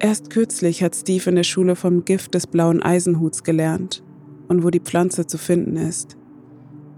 [0.00, 4.02] Erst kürzlich hat Steve in der Schule vom Gift des blauen Eisenhuts gelernt
[4.48, 6.16] und wo die Pflanze zu finden ist.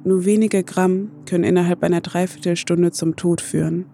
[0.04, 3.86] Nur wenige Gramm können innerhalb einer Dreiviertelstunde zum Tod führen.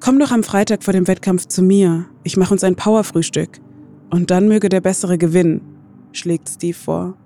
[0.00, 2.06] Komm doch am Freitag vor dem Wettkampf zu mir.
[2.22, 3.60] Ich mache uns ein Powerfrühstück.
[4.10, 5.60] Und dann möge der Bessere gewinnen,
[6.12, 7.16] schlägt Steve vor.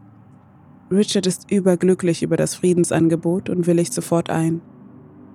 [0.91, 4.63] Richard ist überglücklich über das Friedensangebot und willigt sofort ein.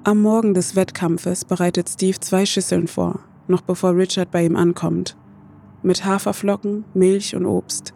[0.03, 5.15] Am Morgen des Wettkampfes bereitet Steve zwei Schüsseln vor, noch bevor Richard bei ihm ankommt.
[5.83, 7.93] Mit Haferflocken, Milch und Obst.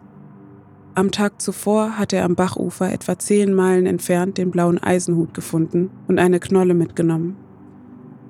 [0.98, 5.90] Am Tag zuvor hat er am Bachufer etwa zehn Meilen entfernt den blauen Eisenhut gefunden
[6.08, 7.36] und eine Knolle mitgenommen.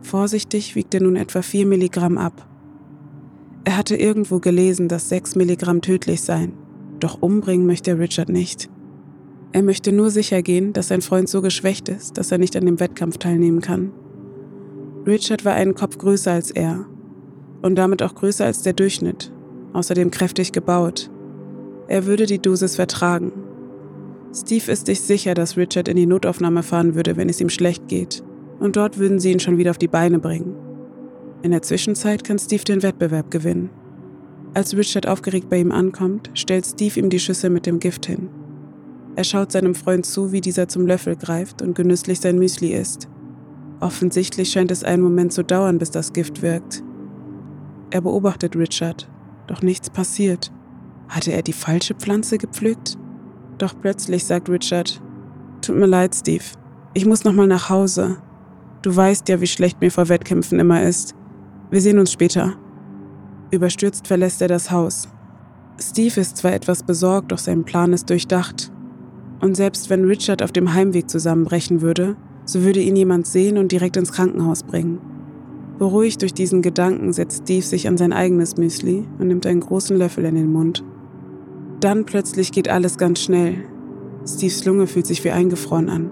[0.03, 2.47] Vorsichtig wiegt er nun etwa vier Milligramm ab.
[3.65, 6.53] Er hatte irgendwo gelesen, dass sechs Milligramm tödlich seien,
[7.01, 8.69] doch umbringen möchte er Richard nicht.
[9.53, 12.67] Er möchte nur sicher gehen, dass sein Freund so geschwächt ist, dass er nicht an
[12.67, 13.93] dem Wettkampf teilnehmen kann.
[15.07, 16.85] Richard war einen Kopf größer als er
[17.63, 19.33] und damit auch größer als der Durchschnitt,
[19.73, 21.11] außerdem kräftig gebaut
[21.89, 23.33] er würde die Dosis vertragen.
[24.35, 27.89] Steve ist sich sicher, dass Richard in die Notaufnahme fahren würde, wenn es ihm schlecht
[27.89, 28.23] geht.
[28.61, 30.55] Und dort würden sie ihn schon wieder auf die Beine bringen.
[31.43, 33.71] In der Zwischenzeit kann Steve den Wettbewerb gewinnen.
[34.53, 38.29] Als Richard aufgeregt bei ihm ankommt, stellt Steve ihm die Schüssel mit dem Gift hin.
[39.17, 43.09] Er schaut seinem Freund zu, wie dieser zum Löffel greift und genüsslich sein Müsli isst.
[43.81, 46.83] Offensichtlich scheint es einen Moment zu dauern, bis das Gift wirkt.
[47.91, 49.09] Er beobachtet Richard,
[49.47, 50.53] doch nichts passiert.
[51.09, 52.97] Hatte er die falsche Pflanze gepflückt?
[53.59, 55.01] Doch plötzlich sagt Richard,
[55.61, 56.45] Tut mir leid, Steve.
[56.95, 58.19] Ich muss nochmal nach Hause.
[58.83, 61.15] Du weißt ja, wie schlecht mir vor Wettkämpfen immer ist.
[61.71, 62.55] Wir sehen uns später.
[63.51, 65.09] Überstürzt verlässt er das Haus.
[65.81, 68.73] Steve ist zwar etwas besorgt, doch sein Plan ist durchdacht.
[69.41, 73.73] Und selbst wenn Richard auf dem Heimweg zusammenbrechen würde, so würde ihn jemand sehen und
[73.73, 74.99] direkt ins Krankenhaus bringen.
[75.79, 79.97] Beruhigt durch diesen Gedanken setzt Steve sich an sein eigenes Müsli und nimmt einen großen
[79.97, 80.83] Löffel in den Mund.
[81.81, 83.65] Dann plötzlich geht alles ganz schnell.
[84.27, 86.11] Steves Lunge fühlt sich wie eingefroren an.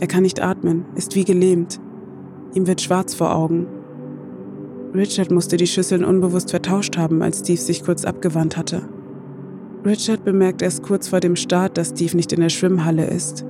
[0.00, 1.80] Er kann nicht atmen, ist wie gelähmt.
[2.54, 3.66] Ihm wird schwarz vor Augen.
[4.94, 8.88] Richard musste die Schüsseln unbewusst vertauscht haben, als Steve sich kurz abgewandt hatte.
[9.84, 13.44] Richard bemerkt erst kurz vor dem Start, dass Steve nicht in der Schwimmhalle ist.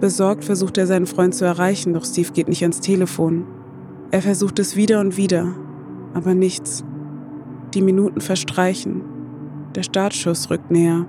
[0.00, 3.44] Besorgt versucht er seinen Freund zu erreichen, doch Steve geht nicht ans Telefon.
[4.10, 5.54] Er versucht es wieder und wieder,
[6.14, 6.84] aber nichts.
[7.74, 8.99] Die Minuten verstreichen.
[9.76, 11.06] Der Startschuss rückt näher.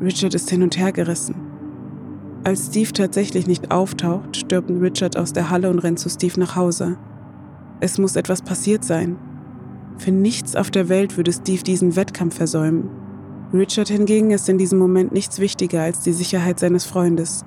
[0.00, 1.34] Richard ist hin und her gerissen.
[2.44, 6.54] Als Steve tatsächlich nicht auftaucht, stirbt Richard aus der Halle und rennt zu Steve nach
[6.54, 6.96] Hause.
[7.80, 9.16] Es muss etwas passiert sein.
[9.96, 12.90] Für nichts auf der Welt würde Steve diesen Wettkampf versäumen.
[13.52, 17.44] Richard hingegen ist in diesem Moment nichts wichtiger als die Sicherheit seines Freundes.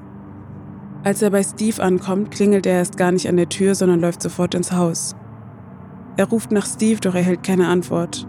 [1.06, 4.22] Als er bei Steve ankommt, klingelt er erst gar nicht an der Tür, sondern läuft
[4.22, 5.16] sofort ins Haus.
[6.18, 8.28] Er ruft nach Steve, doch erhält keine Antwort.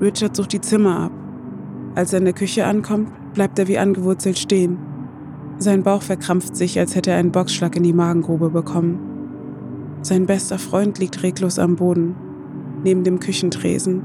[0.00, 1.12] Richard sucht die Zimmer ab.
[1.94, 4.78] Als er in der Küche ankommt, bleibt er wie angewurzelt stehen.
[5.58, 8.98] Sein Bauch verkrampft sich, als hätte er einen Boxschlag in die Magengrube bekommen.
[10.02, 12.16] Sein bester Freund liegt reglos am Boden,
[12.82, 14.02] neben dem Küchentresen.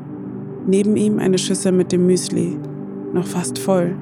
[0.67, 2.57] Neben ihm eine Schüssel mit dem Müsli,
[3.13, 3.95] noch fast voll.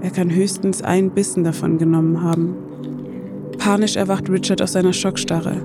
[0.00, 2.54] Er kann höchstens einen Bissen davon genommen haben.
[3.58, 5.56] Panisch erwacht Richard aus seiner Schockstarre.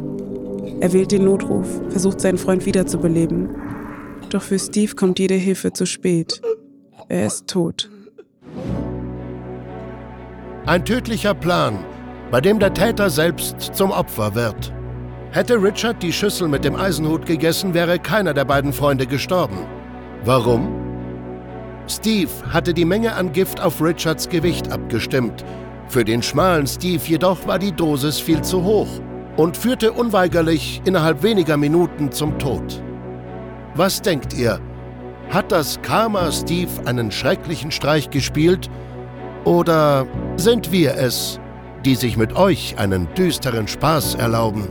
[0.80, 3.50] Er wählt den Notruf, versucht seinen Freund wiederzubeleben.
[4.34, 6.42] Doch für Steve kommt jede Hilfe zu spät.
[7.08, 7.92] Er ist tot.
[10.66, 11.78] Ein tödlicher Plan,
[12.32, 14.74] bei dem der Täter selbst zum Opfer wird.
[15.30, 19.68] Hätte Richard die Schüssel mit dem Eisenhut gegessen, wäre keiner der beiden Freunde gestorben.
[20.26, 20.68] Warum?
[21.88, 25.46] Steve hatte die Menge an Gift auf Richards Gewicht abgestimmt.
[25.88, 28.90] Für den schmalen Steve jedoch war die Dosis viel zu hoch
[29.38, 32.83] und führte unweigerlich innerhalb weniger Minuten zum Tod.
[33.76, 34.60] Was denkt ihr?
[35.30, 38.70] Hat das Karma Steve einen schrecklichen Streich gespielt?
[39.46, 40.06] Oder
[40.38, 41.40] sind wir es,
[41.84, 44.68] die sich mit euch einen düsteren Spaß erlauben?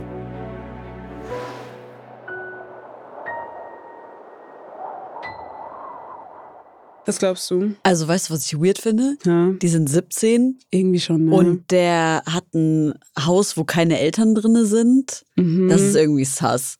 [7.05, 7.75] Was glaubst du?
[7.83, 9.17] Also, weißt du, was ich weird finde?
[9.25, 11.25] Ja, Die sind 17 irgendwie schon.
[11.25, 11.35] Ne?
[11.35, 15.25] und der hat ein Haus, wo keine Eltern drin sind.
[15.35, 15.67] mhm.
[15.67, 16.77] Das ist irgendwie sass.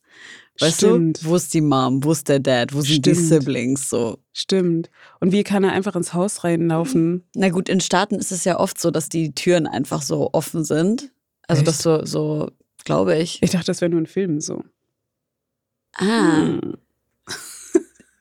[0.59, 1.23] Weißt Stimmt.
[1.23, 3.27] du, wo ist die Mom, wo ist der Dad, wo sind die Stimmt.
[3.27, 4.19] Siblings so?
[4.33, 4.89] Stimmt.
[5.19, 7.23] Und wie kann er einfach ins Haus reinlaufen?
[7.35, 10.63] Na gut, in Staaten ist es ja oft so, dass die Türen einfach so offen
[10.63, 11.11] sind.
[11.47, 11.67] Also Echt?
[11.67, 12.51] das so, so
[12.85, 13.41] glaube ich.
[13.41, 14.63] Ich dachte, das wäre nur ein Film so.
[15.95, 16.77] Ah, Hm.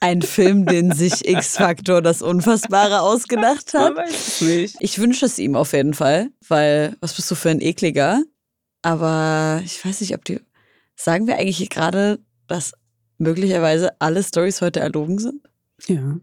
[0.01, 3.95] ein Film, den sich X-Factor das Unfassbare ausgedacht hat.
[3.95, 4.77] Man weiß es nicht.
[4.81, 8.23] Ich wünsche es ihm auf jeden Fall, weil was bist du für ein ekliger?
[8.83, 10.41] Aber ich weiß nicht, ob die.
[10.97, 12.73] Sagen wir eigentlich gerade, dass
[13.19, 15.43] möglicherweise alle Stories heute erlogen sind?
[15.87, 16.19] Ja,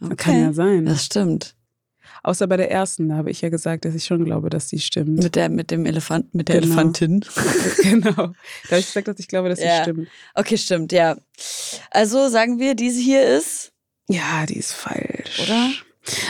[0.00, 0.14] Okay.
[0.16, 0.84] kann ja sein.
[0.84, 1.54] Das stimmt.
[2.22, 4.78] Außer bei der ersten, da habe ich ja gesagt, dass ich schon glaube, dass die
[4.78, 5.22] stimmt.
[5.22, 6.66] Mit der, mit dem Elefant, mit der Genau.
[6.74, 7.24] Elefantin.
[7.82, 8.10] genau.
[8.12, 8.22] Da
[8.70, 9.82] habe ich gesagt, dass ich glaube, dass sie Ja.
[9.82, 10.08] stimmt.
[10.34, 11.16] Okay, stimmt, ja.
[11.90, 13.72] Also sagen wir, diese hier ist,
[14.08, 15.40] Ja, die ist falsch.
[15.42, 15.70] oder?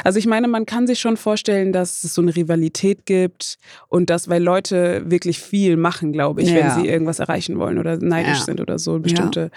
[0.05, 3.59] Also ich meine, man kann sich schon vorstellen, dass es so eine Rivalität gibt
[3.89, 6.55] und dass, weil Leute wirklich viel machen, glaube ich, Ja.
[6.77, 8.45] wenn sie irgendwas erreichen wollen oder neidisch Ja.
[8.45, 9.51] sind oder so, bestimmte,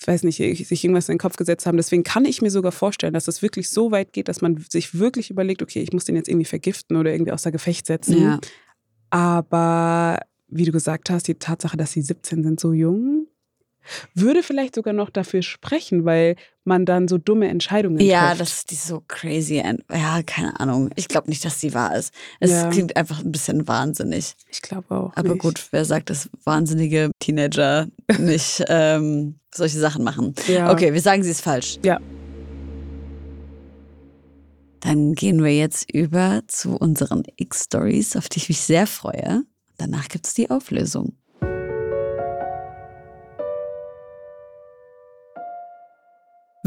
[0.00, 1.76] ich weiß nicht, sich irgendwas in den Kopf gesetzt haben.
[1.76, 4.98] Deswegen kann ich mir sogar vorstellen, dass es wirklich so weit geht, dass man sich
[4.98, 8.22] wirklich überlegt, okay, ich muss den jetzt irgendwie vergiften oder irgendwie außer Gefecht setzen.
[8.22, 8.38] Ja.
[9.10, 13.26] Aber wie du gesagt hast, die Tatsache, dass sie 17 sind, so jung,
[14.14, 16.36] würde vielleicht sogar noch dafür sprechen, weil
[16.68, 18.40] man dann so dumme Entscheidungen Ja, trifft.
[18.40, 19.56] das die ist so crazy.
[19.92, 20.90] Ja, keine Ahnung.
[20.94, 22.14] Ich glaube nicht, dass sie wahr ist.
[22.38, 22.70] Es Ja.
[22.70, 24.34] klingt einfach ein bisschen wahnsinnig.
[24.50, 25.12] Ich glaube auch.
[25.16, 25.40] Aber nicht.
[25.42, 27.88] gut, wer sagt, dass wahnsinnige Teenager
[28.20, 30.34] nicht ähm, solche Sachen machen?
[30.46, 30.70] Ja.
[30.70, 31.78] Okay, wir sagen, sie ist falsch.
[31.82, 31.98] Ja.
[34.80, 39.42] Dann gehen wir jetzt über zu unseren X-Stories, auf die ich mich sehr freue.
[39.76, 41.14] Danach gibt es die Auflösung.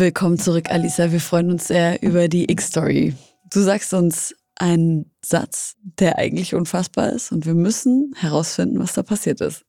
[0.02, 1.12] Willkommen zurück, Alisa.
[1.12, 3.14] Wir freuen uns sehr über die X-Story.
[3.54, 9.04] Du sagst uns einen Satz, der eigentlich unfassbar ist und wir müssen herausfinden, was da
[9.04, 9.64] passiert ist.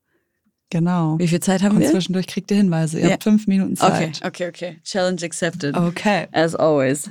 [0.70, 1.18] Genau.
[1.18, 1.90] Wie viel Zeit haben Und wir?
[1.90, 2.98] zwischendurch kriegt ihr Hinweise.
[2.98, 3.12] Ihr Ja.
[3.12, 4.24] habt fünf Minuten Okay, Zeit.
[4.24, 4.80] okay, okay.
[4.84, 5.76] Challenge accepted.
[5.76, 6.28] Okay.
[6.32, 7.10] As always.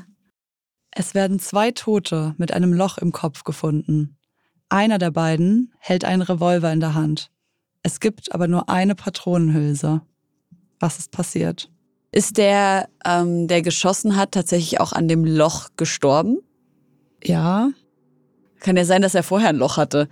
[0.89, 4.17] Es werden zwei Tote mit einem Loch im Kopf gefunden.
[4.69, 7.29] Einer der beiden hält einen Revolver in der Hand.
[7.83, 10.01] Es gibt aber nur eine Patronenhülse.
[10.79, 11.69] Was ist passiert?
[12.11, 16.39] Ist der, ähm, der geschossen hat, tatsächlich auch an dem Loch gestorben?
[17.23, 17.69] Ja,
[18.59, 20.07] Kann ja sein, dass er vorher ein Loch hatte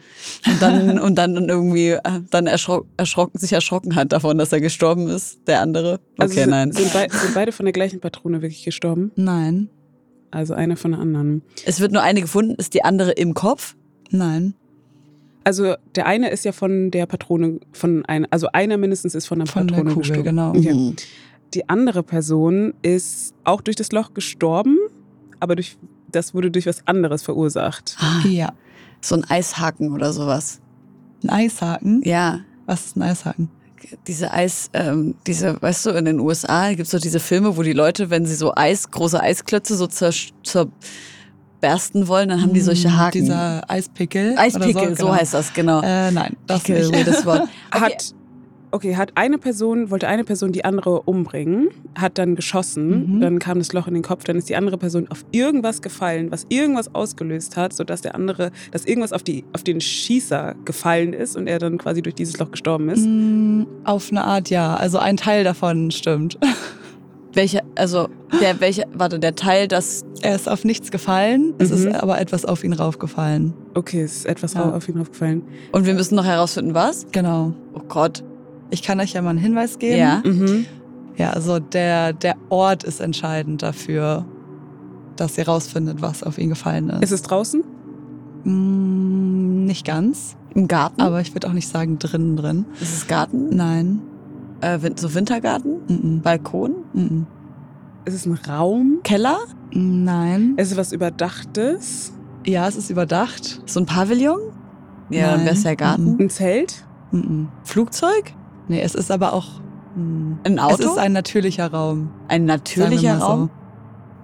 [0.46, 4.62] und dann, und dann irgendwie äh, dann erschrock, erschrocken, sich erschrocken hat davon, dass er
[4.62, 6.00] gestorben ist, der andere.
[6.18, 6.72] Also Okay, sind, nein.
[6.72, 9.12] Sind, bei, sind beide von der gleichen Patrone wirklich gestorben?
[9.16, 9.70] nein,
[10.32, 11.42] Also einer von der anderen.
[11.66, 13.76] Es wird nur eine gefunden, ist die andere im Kopf?
[14.12, 14.54] nein.
[15.46, 19.40] Also der eine ist ja von der Patrone, von einer, also einer mindestens ist von
[19.40, 20.24] der Von der Patrone Kugel, gestorben.
[20.24, 20.50] genau.
[20.50, 20.74] Okay.
[20.74, 20.96] Mhm.
[21.54, 24.78] Die andere Person ist auch durch das Loch gestorben,
[25.40, 25.78] aber durch,
[26.12, 27.96] das wurde durch was anderes verursacht.
[28.00, 28.54] Ah, Ja.
[29.02, 30.60] so ein Eishaken oder sowas.
[31.24, 32.02] Ein Eishaken?
[32.04, 32.42] Ja.
[32.66, 33.50] Was ist ein Eishaken?
[34.08, 37.64] Diese Eis, ähm, diese, weißt du, in den USA gibt es so diese Filme, wo
[37.64, 40.12] die Leute, wenn sie so Eis, große Eisklötze so zur,
[40.44, 40.70] zur
[41.62, 43.22] bersten wollen, dann haben die solche Hm, Haken.
[43.22, 44.38] Dieser Eispickel.
[44.38, 45.16] Eispickel, oder so, genau.
[45.16, 45.82] heißt das, genau.
[45.82, 46.94] Äh, nein, das Pickel, nicht.
[46.94, 47.48] weirdes Wort.
[47.74, 47.84] Okay.
[47.86, 48.16] Hat,
[48.72, 53.22] okay, hat eine Person, wollte eine Person die andere umbringen, hat dann geschossen, Mhm.
[53.22, 56.32] dann kam das Loch in den Kopf, dann ist die andere Person auf irgendwas gefallen,
[56.32, 61.14] was irgendwas ausgelöst hat, sodass der andere, dass irgendwas auf, die, auf den Schießer gefallen
[61.14, 63.06] ist und er dann quasi durch dieses Loch gestorben ist.
[63.06, 64.76] Mm, Auf eine Art ja.
[64.76, 66.38] Also ein Teil davon stimmt.
[67.34, 68.10] Welche, also,
[68.42, 71.76] der, welche, warte, der Teil, das, Er ist auf nichts gefallen, es Mhm.
[71.76, 73.54] ist aber etwas auf ihn raufgefallen.
[73.76, 74.72] Okay, es ist etwas Ja.
[74.74, 75.44] auf ihn aufgefallen.
[75.72, 77.06] und wir müssen noch herausfinden, was?
[77.12, 77.54] Genau.
[77.76, 78.24] Oh Gott.
[78.72, 79.98] Ich kann euch ja mal einen Hinweis geben.
[79.98, 80.22] Ja.
[80.24, 80.66] Mhm.
[81.18, 84.26] Ja, also der, der Ort ist entscheidend dafür,
[85.18, 87.04] dass ihr rausfindet, was auf ihn gefallen ist.
[87.04, 87.62] Ist es draußen?
[88.46, 91.02] Mm, nicht ganz, Im Garten?
[91.02, 92.66] aber ich würde auch nicht sagen drinnen drin.
[92.80, 93.50] ist es Garten?
[93.50, 94.02] Nein.
[94.62, 95.82] Äh, so Wintergarten?
[95.88, 96.76] Mm Balkon?
[96.96, 97.00] -mm.
[97.00, 97.28] Mm
[98.06, 99.00] Ist es ein Raum?
[99.04, 99.40] Keller?
[99.72, 100.04] -mm.
[100.04, 100.54] Nein.
[100.56, 102.14] Ist es was Überdachtes?
[102.46, 103.62] Ja, es ist überdacht.
[103.66, 104.40] So ein Pavillon?
[105.10, 105.46] Ja, dann Nein.
[105.48, 106.18] wäre es ja Garten.
[106.18, 106.86] Ein Zelt?
[107.12, 107.48] -mm.
[107.66, 108.34] Flugzeug?
[108.70, 109.48] Nee, es ist aber auch.
[109.96, 110.84] mm, Ein Es Auto?
[110.84, 112.10] ist ein natürlicher Raum.
[112.30, 113.50] ein natürlicher Raum?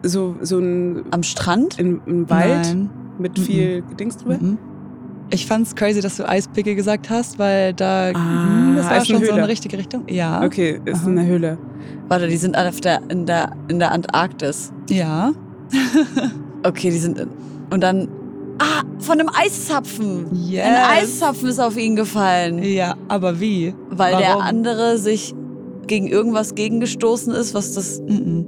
[0.03, 1.77] So, so ein, Am Strand?
[1.79, 2.89] in, ein Wald Nein.
[3.19, 3.41] mit Mhm.
[3.43, 4.37] viel Dings drüber?
[4.39, 4.57] Mhm.
[5.31, 9.07] Ich fand's crazy, dass du Eispickel gesagt hast, weil da Ah, mm, das war ist
[9.07, 9.47] schon eine so in Höhle.
[9.47, 10.03] die richtige Richtung.
[10.07, 10.43] Ja.
[10.43, 11.09] Okay, ist Aha.
[11.09, 11.57] in der Höhle.
[12.07, 14.71] Warte, die sind auf der, in, der, in der Antarktis.
[14.89, 15.31] Ja.
[16.63, 17.19] Okay, die sind.
[17.19, 17.27] In,
[17.71, 18.07] und dann.
[18.59, 20.27] Ah, von einem Eiszapfen.
[20.49, 20.65] Yes.
[20.65, 22.63] Ein Eiszapfen ist auf ihn gefallen.
[22.63, 23.73] Ja, aber wie?
[23.89, 24.41] Weil der Warum?
[24.43, 25.33] andere sich
[25.87, 27.99] gegen irgendwas gegengestoßen ist, was das.
[28.01, 28.45] Mhm.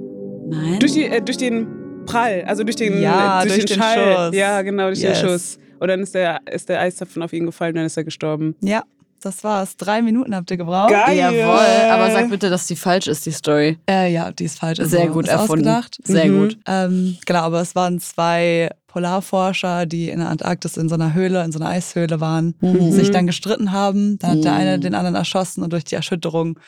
[0.48, 0.78] Nein.
[0.78, 1.66] Durch, die, äh, durch den
[2.06, 4.26] Prall, also durch den, Ja, äh, durch durch den, den Schall.
[4.30, 4.36] Schuss.
[4.36, 5.20] Ja, genau, durch Yes.
[5.20, 5.58] den Schuss.
[5.78, 8.56] Und dann ist der, ist der Eiszapfen auf ihn gefallen, dann ist er gestorben.
[8.62, 8.82] Ja,
[9.22, 9.76] das war's.
[9.76, 10.90] Drei Minuten habt ihr gebraucht.
[10.90, 11.16] Geil.
[11.18, 13.76] Jawohl, aber sag bitte, dass die falsch ist, die Story.
[13.88, 14.80] Äh, ja, die ist falsch.
[14.80, 15.68] Also, Sehr gut ist erfunden.
[15.68, 15.98] Ausgedacht.
[16.02, 16.38] Sehr Mhm.
[16.40, 16.58] gut.
[16.66, 21.44] Ähm, genau, aber es waren zwei Polarforscher, die in der Antarktis in so einer Höhle,
[21.44, 22.90] in so einer Eishöhle waren, Mhm.
[22.90, 24.18] sich dann gestritten haben.
[24.18, 24.58] Dann hat der Mhm.
[24.58, 26.58] eine den anderen erschossen und durch die Erschütterung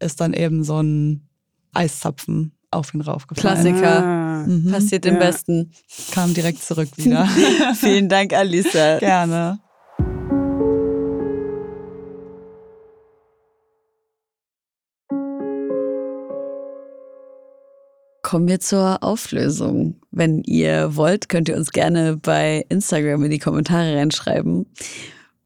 [0.00, 1.22] ist dann eben so ein
[1.72, 3.54] Eiszapfen auf ihn raufgefallen.
[3.62, 4.04] Klassiker.
[4.04, 4.44] Ah.
[4.46, 4.70] Mhm.
[4.72, 5.20] Passiert dem Ja.
[5.20, 5.70] Besten.
[6.10, 7.26] Kam direkt zurück wieder.
[7.80, 8.98] Vielen Dank, Alisa.
[8.98, 9.60] Gerne.
[18.28, 19.94] Kommen wir zur Auflösung.
[20.10, 24.66] Wenn ihr wollt, könnt ihr uns gerne bei Instagram in die Kommentare reinschreiben,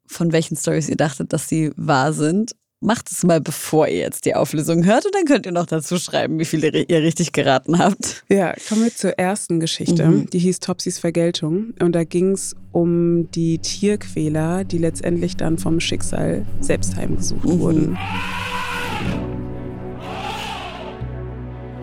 [0.05, 2.57] von welchen Stories ihr dachtet, dass sie wahr sind.
[2.81, 5.97] Macht es mal, bevor ihr jetzt die Auflösung hört und dann könnt ihr noch dazu
[5.97, 8.25] schreiben, wie viele ihr richtig geraten habt.
[8.29, 10.05] Ja, kommen wir zur ersten Geschichte.
[10.05, 10.29] Mhm.
[10.31, 11.75] Die hieß Topsys Vergeltung.
[11.79, 17.61] Und da ging es um die Tierquäler, die letztendlich dann vom Schicksal selbst heimgesucht Mhm.
[17.61, 17.99] wurden.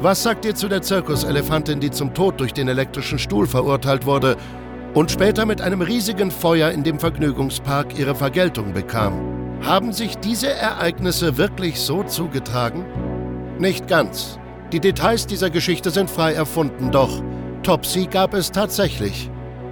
[0.01, 4.37] Was sagt ihr zu der Zirkuselefantin, die zum Tod durch den elektrischen Stuhl verurteilt wurde
[4.93, 9.59] und später mit einem riesigen Feuer in dem Vergnügungspark ihre Vergeltung bekam?
[9.61, 12.85] Haben sich diese Ereignisse wirklich so zugetragen?
[13.57, 14.39] Nicht ganz.
[14.71, 17.21] Die Details dieser Geschichte sind frei erfunden, doch
[17.63, 19.29] Topsy gab es tatsächlich.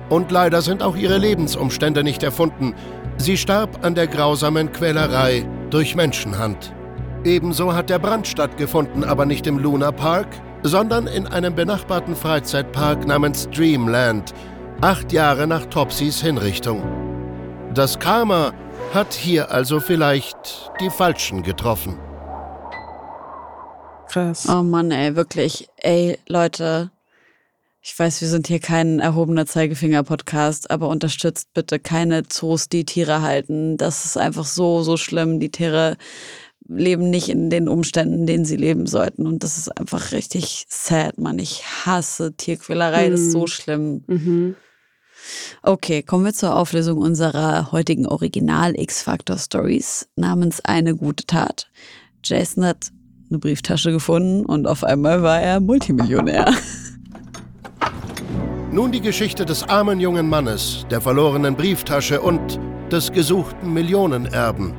[0.10, 2.76] Und leider sind auch ihre Lebensumstände nicht erfunden.
[3.16, 6.74] Sie starb an der grausamen Quälerei durch Menschenhand.
[7.24, 10.28] Ebenso hat der Brand stattgefunden, aber nicht im Luna Park,
[10.64, 14.34] sondern in einem benachbarten Freizeitpark namens Dreamland,
[14.82, 16.84] acht Jahre nach Topsys Hinrichtung.
[17.74, 18.54] Das Karma
[18.94, 21.98] hat hier also vielleicht die Falschen getroffen.
[24.10, 24.48] Krass.
[24.50, 25.68] Oh Mann, ey, wirklich.
[25.78, 26.92] Ey, Leute,
[27.82, 33.22] ich weiß, wir sind hier kein erhobener Zeigefinger-Podcast, aber unterstützt bitte keine Zoos, die Tiere
[33.22, 33.78] halten.
[33.78, 35.40] Das ist einfach so, so schlimm.
[35.40, 35.98] Die Tiere
[36.68, 39.28] leben nicht in den Umständen, in denen sie leben sollten.
[39.28, 41.40] Und das ist einfach richtig sad, Mann.
[41.40, 43.10] Ich hasse Tierquälerei.
[43.10, 44.04] Das ist so schlimm.
[44.08, 44.56] Mhm.
[45.62, 51.70] Okay, kommen wir zur Auflösung unserer heutigen Original-X-Factor-Stories namens Eine gute Tat.
[52.24, 52.92] Jason hat
[53.30, 56.54] eine Brieftasche gefunden und auf einmal war er Multimillionär.
[58.72, 62.60] Nun die Geschichte des armen jungen Mannes, der verlorenen Brieftasche und
[62.92, 64.74] des gesuchten Millionenerben.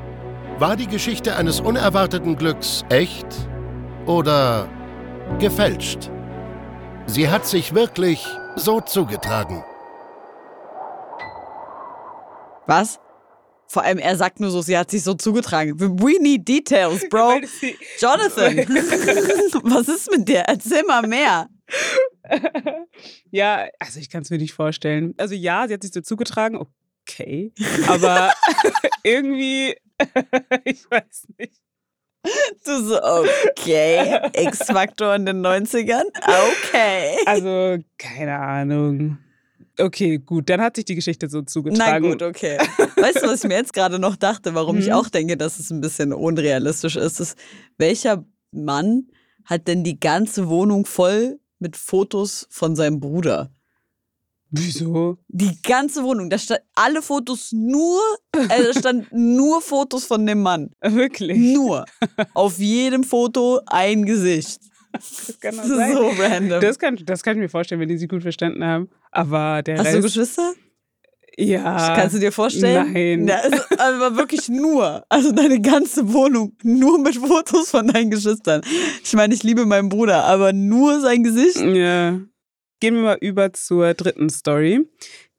[0.58, 3.26] War die Geschichte eines unerwarteten Glücks echt
[4.06, 4.68] oder
[5.38, 6.10] gefälscht?
[7.06, 9.62] Sie hat sich wirklich so zugetragen.
[12.66, 12.98] Was?
[13.68, 15.78] Vor allem, er sagt nur so, sie hat sich so zugetragen.
[15.78, 17.34] We need details, Bro.
[18.00, 18.56] Jonathan,
[19.62, 20.40] was ist mit dir?
[20.40, 21.48] Erzähl mal mehr.
[23.30, 25.14] ja, also ich kann es mir nicht vorstellen.
[25.18, 27.52] Also ja, sie hat sich so zugetragen, okay.
[27.86, 28.32] Aber
[29.04, 29.76] irgendwie,
[30.64, 31.54] ich weiß nicht.
[32.64, 34.20] Du so, okay.
[34.46, 36.04] X-Faktor in den 90ern?
[36.22, 37.16] Okay.
[37.26, 39.18] Also, keine Ahnung.
[39.80, 42.02] Okay, gut, dann hat sich die Geschichte so zugetragen.
[42.02, 42.58] Na gut, okay.
[42.96, 44.82] Weißt du, was ich mir jetzt gerade noch dachte, warum Mhm.
[44.82, 47.38] ich auch denke, dass es ein bisschen unrealistisch ist, ist,
[47.78, 49.06] welcher Mann
[49.44, 53.50] hat denn die ganze Wohnung voll mit Fotos von seinem Bruder?
[54.50, 55.18] Wieso?
[55.28, 58.00] Die ganze Wohnung, da stand alle Fotos nur,
[58.34, 60.70] äh, da stand nur Fotos von dem Mann.
[60.82, 61.36] Wirklich?
[61.38, 61.84] Nur.
[62.34, 64.60] Auf jedem Foto ein Gesicht.
[64.92, 65.96] Das kann So sein.
[66.18, 66.60] random.
[66.62, 68.88] Das kann, das kann ich mir vorstellen, wenn die sich gut verstanden haben.
[69.10, 70.02] Aber der Hast du Rest.
[70.04, 70.52] Geschwister?
[71.36, 71.94] ja.
[71.94, 72.92] Kannst du dir vorstellen?
[72.92, 73.28] Nein.
[73.28, 75.04] Ja, also, aber wirklich nur.
[75.10, 78.62] Also deine ganze Wohnung nur mit Fotos von deinen Geschwistern.
[79.04, 81.60] Ich meine, ich liebe meinen Bruder, aber nur sein Gesicht.
[81.60, 82.18] Ja.
[82.80, 84.86] Gehen wir mal über zur dritten Story.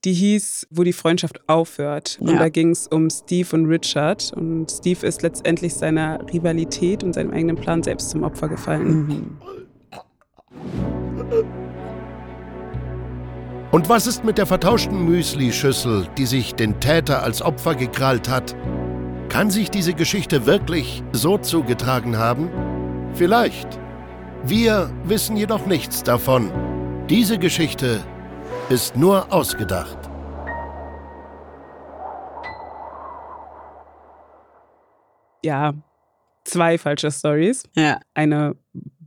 [0.06, 2.18] Die hieß, wo die Freundschaft aufhört.
[2.22, 2.40] Und Ja.
[2.40, 4.32] da ging es um Steve und Richard.
[4.34, 9.38] Und Steve ist letztendlich seiner Rivalität und seinem eigenen Plan selbst zum Opfer gefallen.
[13.72, 18.56] Und was ist mit der vertauschten Müsli-Schüssel, die sich den Täter als Opfer gekrallt hat?
[19.30, 22.50] Kann sich diese Geschichte wirklich so zugetragen haben?
[23.14, 23.80] Vielleicht.
[24.44, 26.52] Wir wissen jedoch nichts davon.
[27.10, 28.04] Diese Geschichte
[28.70, 29.98] ist nur ausgedacht.
[35.44, 35.74] Ja,
[36.44, 37.64] zwei falsche Stories.
[37.76, 38.00] Ja.
[38.14, 38.56] Eine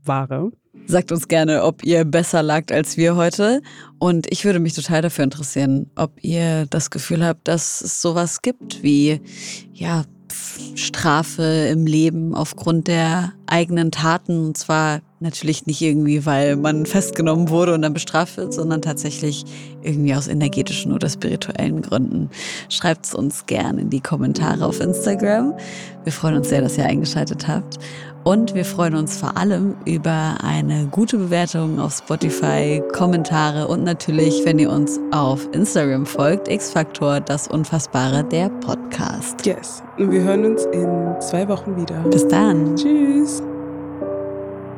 [0.03, 0.51] wahre.
[0.87, 3.63] Sagt uns gerne, ob ihr besser lagt als wir heute.
[4.01, 8.43] Und ich würde mich total dafür interessieren, ob ihr das Gefühl habt, dass es sowas
[8.43, 9.21] gibt wie,
[9.73, 10.03] ja,
[10.75, 14.47] Strafe im Leben aufgrund der eigenen Taten.
[14.47, 19.45] Und zwar natürlich nicht irgendwie, weil man festgenommen wurde und dann bestraft wird, sondern tatsächlich
[19.83, 22.31] irgendwie aus energetischen oder spirituellen Gründen.
[22.69, 25.55] Schreibt es uns gerne in die Kommentare auf Instagram.
[26.05, 27.79] Wir freuen uns sehr, dass ihr eingeschaltet habt.
[28.25, 34.45] Und wir freuen uns vor allem über eine gute Bewertung auf Spotify, Kommentare und natürlich,
[34.45, 39.45] wenn ihr uns auf Instagram folgt, X-Faktor, das Unfassbare, der Podcast.
[39.45, 39.83] Yes.
[39.99, 42.01] Und wir hören uns in zwei Wochen wieder.
[42.11, 42.77] Bis dann.
[42.77, 43.43] Tschüss.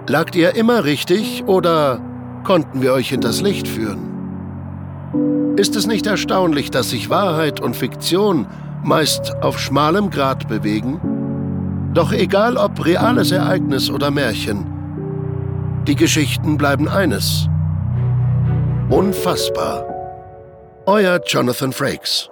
[0.06, 2.00] Lagt ihr immer richtig oder
[2.44, 5.54] konnten wir euch hinters Licht führen?
[5.56, 8.46] Ist es nicht erstaunlich, dass sich Wahrheit und Fiktion
[8.82, 11.13] meist auf schmalem Grat bewegen?
[11.94, 14.66] Doch egal ob reales Ereignis oder Märchen,
[15.86, 17.48] die Geschichten bleiben eines.
[18.90, 19.86] Unfassbar.
[20.86, 22.28] Euer Jonathan Frakes.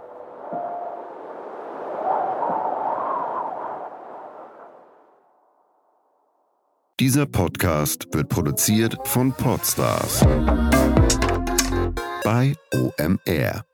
[6.98, 10.20] Dieser Podcast wird produziert von Podstars
[12.24, 13.64] bei OMR.